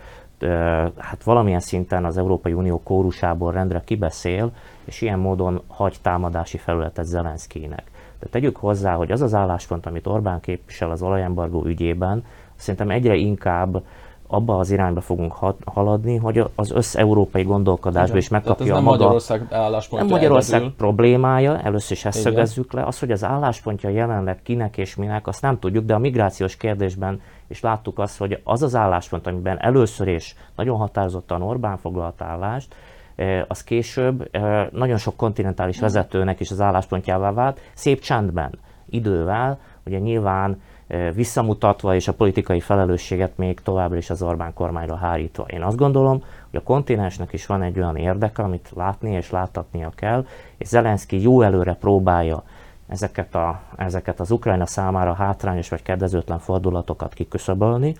hát 0.98 1.24
valamilyen 1.24 1.60
szinten 1.60 2.06
az 2.06 2.18
Európai 2.18 2.54
Unió 2.54 2.82
kórusából 2.84 3.52
rendre 3.52 3.82
kibeszél, 3.86 4.52
és 4.84 5.02
ilyen 5.02 5.20
módon 5.20 5.62
hagy 5.68 5.96
támadási 6.02 6.58
felületet 6.58 7.06
Zelenszkijnek. 7.06 7.84
De 8.20 8.28
tegyük 8.30 8.58
hozzá, 8.58 8.94
hogy 8.94 9.12
az 9.12 9.22
az 9.22 9.34
álláspont, 9.34 9.86
amit 9.86 10.08
Orbán 10.08 10.40
képvisel 10.40 10.92
az 10.92 11.02
olajembargó 11.02 11.66
ügyében, 11.66 12.24
szerintem 12.56 12.90
egyre 12.90 13.16
inkább 13.16 13.84
abba 14.28 14.58
az 14.58 14.72
irányba 14.72 15.02
fogunk 15.02 15.34
haladni, 15.66 16.16
hogy 16.16 16.44
az 16.56 16.72
összeurópai 16.72 17.44
gondolkodásba 17.44 18.18
is 18.18 18.28
megkapja 18.28 18.66
ez 18.66 18.72
nem 18.72 18.84
maga... 18.84 18.98
Magyarország 18.98 19.48
álláspontja 19.50 20.08
Nem 20.08 20.18
Magyarország 20.18 20.60
egyedül. 20.60 20.76
problémája, 20.76 21.60
először 21.62 21.92
is 21.92 22.06
ezt 22.06 22.20
Igen. 22.20 22.32
szögezzük 22.32 22.74
le. 22.74 22.84
Az, 22.84 23.00
hogy 23.00 23.12
az 23.12 23.24
álláspontja 23.24 23.90
jelenleg 23.90 24.42
kinek 24.44 24.78
és 24.78 24.96
minek, 24.96 25.28
azt 25.28 25.42
nem 25.42 25.60
tudjuk, 25.60 25.86
de 25.86 25.94
a 25.94 25.98
migrációs 25.98 26.56
kérdésben 26.56 27.22
is 27.52 27.62
láttuk 27.62 28.00
azt, 28.00 28.18
hogy 28.18 28.42
az 28.44 28.64
az 28.64 28.76
álláspont, 28.76 29.28
amiben 29.28 29.62
először 29.62 30.08
is 30.08 30.36
nagyon 30.56 30.78
határozottan 30.78 31.42
Orbán 31.42 31.78
foglalt 31.78 32.22
állást, 32.22 32.76
eh, 33.16 33.44
az 33.48 33.64
később 33.64 34.28
eh, 34.32 34.68
nagyon 34.72 34.98
sok 34.98 35.16
kontinentális 35.16 35.80
vezetőnek 35.80 36.40
is 36.40 36.52
az 36.52 36.62
álláspontjává 36.62 37.32
vált, 37.32 37.60
szép 37.74 38.00
csendben, 38.00 38.52
idővel, 38.90 39.60
ugye 39.86 40.00
nyilván 40.00 40.62
eh, 40.88 41.14
visszamutatva 41.14 41.96
és 41.96 42.08
a 42.08 42.14
politikai 42.14 42.60
felelősséget 42.60 43.38
még 43.38 43.62
továbbra 43.62 43.98
is 43.98 44.10
az 44.10 44.22
Orbán 44.22 44.54
kormányra 44.54 44.96
hárítva. 44.96 45.46
Én 45.48 45.62
azt 45.62 45.78
gondolom, 45.78 46.24
hogy 46.50 46.60
a 46.60 46.64
kontinensnek 46.64 47.34
is 47.34 47.46
van 47.46 47.62
egy 47.62 47.78
olyan 47.78 47.96
érdeke, 47.96 48.44
amit 48.44 48.72
látni 48.76 49.12
és 49.12 49.32
láttatnia 49.32 49.92
kell, 49.96 50.26
és 50.58 50.68
Zelenszky 50.68 51.22
jó 51.22 51.42
előre 51.42 51.74
próbálja 51.74 52.44
ezeket, 52.92 53.36
a, 53.36 53.62
ezeket 53.76 54.20
az 54.20 54.32
Ukrajna 54.32 54.66
számára 54.66 55.14
hátrányos 55.14 55.70
vagy 55.70 55.82
kedvezőtlen 55.82 56.40
fordulatokat 56.40 57.14
kiküszöbölni, 57.14 57.96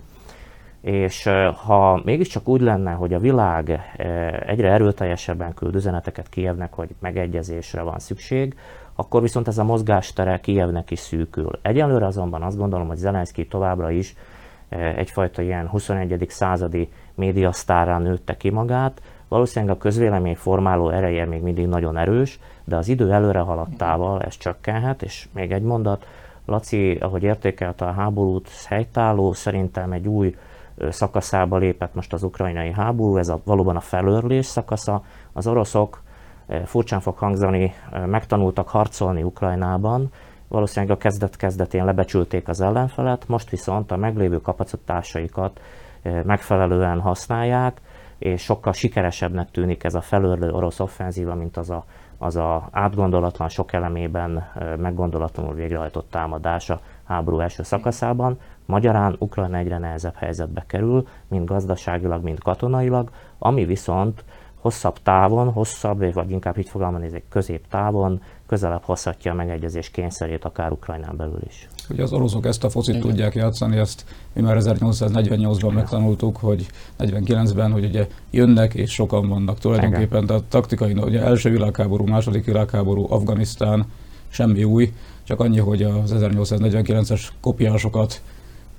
és 0.80 1.28
ha 1.64 2.00
mégiscsak 2.04 2.48
úgy 2.48 2.60
lenne, 2.60 2.92
hogy 2.92 3.14
a 3.14 3.18
világ 3.18 3.80
egyre 4.46 4.70
erőteljesebben 4.70 5.54
küld 5.54 5.74
üzeneteket 5.74 6.28
Kievnek, 6.28 6.72
hogy 6.72 6.88
megegyezésre 6.98 7.82
van 7.82 7.98
szükség, 7.98 8.56
akkor 8.94 9.22
viszont 9.22 9.48
ez 9.48 9.58
a 9.58 9.64
mozgástere 9.64 10.40
Kievnek 10.40 10.90
is 10.90 10.98
szűkül. 10.98 11.58
Egyelőre 11.62 12.06
azonban 12.06 12.42
azt 12.42 12.56
gondolom, 12.56 12.86
hogy 12.86 12.96
Zelenszky 12.96 13.46
továbbra 13.46 13.90
is 13.90 14.16
egyfajta 14.96 15.42
ilyen 15.42 15.68
21. 15.68 16.26
századi 16.28 16.88
médiasztárra 17.14 17.98
nőtte 17.98 18.36
ki 18.36 18.50
magát, 18.50 19.00
Valószínűleg 19.32 19.74
a 19.74 19.78
közvélemény 19.78 20.36
formáló 20.36 20.90
ereje 20.90 21.24
még 21.24 21.42
mindig 21.42 21.66
nagyon 21.66 21.96
erős, 21.96 22.38
de 22.72 22.78
az 22.78 22.88
idő 22.88 23.12
előre 23.12 23.38
haladtával 23.38 24.22
ez 24.22 24.36
csökkenhet, 24.36 25.02
és 25.02 25.28
még 25.32 25.52
egy 25.52 25.62
mondat, 25.62 26.06
Laci, 26.46 26.94
ahogy 27.00 27.22
értékelte 27.22 27.84
a 27.84 27.92
háborút, 27.92 28.48
helytálló, 28.66 29.32
szerintem 29.32 29.92
egy 29.92 30.08
új 30.08 30.36
szakaszába 30.88 31.56
lépett 31.56 31.94
most 31.94 32.12
az 32.12 32.22
ukrajnai 32.22 32.72
háború, 32.72 33.16
ez 33.16 33.28
a, 33.28 33.40
valóban 33.44 33.76
a 33.76 33.80
felőrlés 33.80 34.46
szakasza. 34.46 35.02
Az 35.32 35.46
oroszok, 35.46 36.02
furcsán 36.64 37.00
fog 37.00 37.16
hangzani, 37.16 37.74
megtanultak 38.06 38.68
harcolni 38.68 39.22
Ukrajnában, 39.22 40.10
valószínűleg 40.48 40.96
a 40.96 41.00
kezdet-kezdetén 41.00 41.84
lebecsülték 41.84 42.48
az 42.48 42.60
ellenfelet, 42.60 43.28
most 43.28 43.50
viszont 43.50 43.90
a 43.90 43.96
meglévő 43.96 44.40
kapacitásaikat 44.40 45.60
megfelelően 46.24 47.00
használják, 47.00 47.80
és 48.18 48.42
sokkal 48.42 48.72
sikeresebbnek 48.72 49.50
tűnik 49.50 49.84
ez 49.84 49.94
a 49.94 50.00
felőrlő 50.00 50.50
orosz 50.50 50.80
offenzíva, 50.80 51.34
mint 51.34 51.56
az 51.56 51.70
a, 51.70 51.84
az 52.22 52.36
a 52.36 52.68
átgondolatlan, 52.70 53.48
sok 53.48 53.72
elemében 53.72 54.44
meggondolatlanul 54.78 55.54
végrehajtott 55.54 56.10
támadása 56.10 56.80
háború 57.04 57.38
első 57.38 57.62
szakaszában. 57.62 58.38
Magyarán 58.66 59.16
Ukrajna 59.18 59.56
egyre 59.56 59.78
nehezebb 59.78 60.14
helyzetbe 60.14 60.64
kerül, 60.66 61.06
mind 61.28 61.48
gazdaságilag, 61.48 62.22
mind 62.22 62.38
katonailag, 62.38 63.10
ami 63.38 63.64
viszont 63.64 64.24
hosszabb 64.60 64.98
távon, 65.02 65.52
hosszabb, 65.52 66.12
vagy 66.12 66.30
inkább 66.30 66.58
így 66.58 66.68
fogalmazni, 66.68 67.24
középtávon 67.28 68.22
közelebb 68.52 68.82
hozhatja 68.82 69.32
a 69.32 69.34
megegyezés 69.34 69.90
kényszerét 69.90 70.44
akár 70.44 70.72
Ukrajnán 70.72 71.16
belül 71.16 71.40
is. 71.46 71.68
Ugye 71.90 72.02
az 72.02 72.12
oroszok 72.12 72.46
ezt 72.46 72.64
a 72.64 72.70
focit 72.70 72.94
Igen. 72.94 73.06
tudják 73.06 73.34
játszani, 73.34 73.76
ezt 73.76 74.04
mi 74.32 74.40
már 74.40 74.56
1848-ban 74.60 75.74
megtanultuk, 75.74 76.36
hogy 76.36 76.66
49-ben, 76.98 77.72
hogy 77.72 77.84
ugye 77.84 78.06
jönnek 78.30 78.74
és 78.74 78.92
sokan 78.92 79.28
vannak 79.28 79.58
tulajdonképpen, 79.58 80.26
tehát 80.26 80.42
taktikai, 80.42 80.92
ugye 80.92 81.20
első 81.20 81.50
világháború, 81.50 82.06
második 82.06 82.44
világháború, 82.44 83.06
Afganisztán, 83.08 83.86
semmi 84.28 84.64
új, 84.64 84.92
csak 85.22 85.40
annyi, 85.40 85.58
hogy 85.58 85.82
az 85.82 86.14
1849-es 86.16 87.28
kopiásokat 87.40 88.22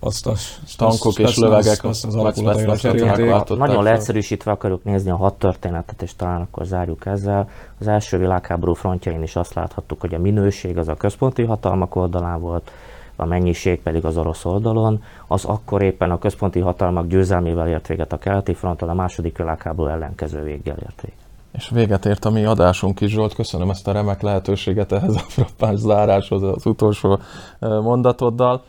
azt 0.03 0.27
a 0.27 0.33
tankok 0.77 1.19
és 1.19 1.37
lövegek 1.37 1.83
azt 1.83 2.05
az 2.05 2.79
cserélték. 2.79 3.57
Nagyon 3.57 3.83
leegyszerűsítve 3.83 4.51
akarjuk 4.51 4.83
nézni 4.83 5.09
a 5.09 5.15
hat 5.15 5.33
történetet, 5.33 6.01
és 6.01 6.15
talán 6.15 6.41
akkor 6.41 6.65
zárjuk 6.65 7.05
ezzel. 7.05 7.49
Az 7.79 7.87
első 7.87 8.17
világháború 8.17 8.73
frontjain 8.73 9.21
is 9.23 9.35
azt 9.35 9.53
láthattuk, 9.53 10.01
hogy 10.01 10.13
a 10.13 10.19
minőség 10.19 10.77
az 10.77 10.87
a 10.87 10.95
központi 10.95 11.43
hatalmak 11.43 11.95
oldalán 11.95 12.39
volt, 12.39 12.71
a 13.15 13.25
mennyiség 13.25 13.81
pedig 13.81 14.05
az 14.05 14.17
orosz 14.17 14.45
oldalon. 14.45 15.03
Az 15.27 15.45
akkor 15.45 15.81
éppen 15.81 16.11
a 16.11 16.19
központi 16.19 16.59
hatalmak 16.59 17.07
győzelmével 17.07 17.67
ért 17.67 17.87
véget 17.87 18.13
a 18.13 18.17
keleti 18.17 18.53
fronton, 18.53 18.89
a 18.89 18.93
második 18.93 19.37
világháború 19.37 19.89
ellenkező 19.89 20.43
véggel 20.43 20.77
ért 20.77 21.01
véget. 21.01 21.21
És 21.51 21.69
véget 21.69 22.05
ért 22.05 22.25
a 22.25 22.29
mi 22.29 22.45
adásunk 22.45 23.01
is, 23.01 23.11
Zsolt, 23.11 23.33
köszönöm 23.33 23.69
ezt 23.69 23.87
a 23.87 23.91
remek 23.91 24.21
lehetőséget 24.21 24.91
ehhez 24.91 25.15
a 25.15 25.19
frappáns 25.27 25.79
záráshoz 25.79 26.43
az 26.43 26.65
utolsó 26.65 27.19
mondatoddal. 27.59 28.63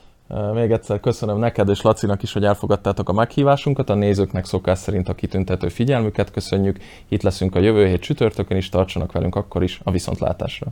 Még 0.54 0.70
egyszer 0.70 1.00
köszönöm 1.00 1.38
neked 1.38 1.68
és 1.68 1.82
Lacinak 1.82 2.22
is, 2.22 2.32
hogy 2.32 2.44
elfogadtátok 2.44 3.08
a 3.08 3.12
meghívásunkat. 3.12 3.90
A 3.90 3.94
nézőknek 3.94 4.44
szokás 4.44 4.78
szerint 4.78 5.08
a 5.08 5.14
kitüntető 5.14 5.68
figyelmüket 5.68 6.30
köszönjük. 6.30 6.78
Itt 7.08 7.22
leszünk 7.22 7.54
a 7.54 7.58
jövő 7.58 7.86
hét 7.86 8.00
csütörtökön 8.00 8.56
is, 8.56 8.68
tartsanak 8.68 9.12
velünk 9.12 9.34
akkor 9.34 9.62
is 9.62 9.80
a 9.84 9.90
viszontlátásra. 9.90 10.66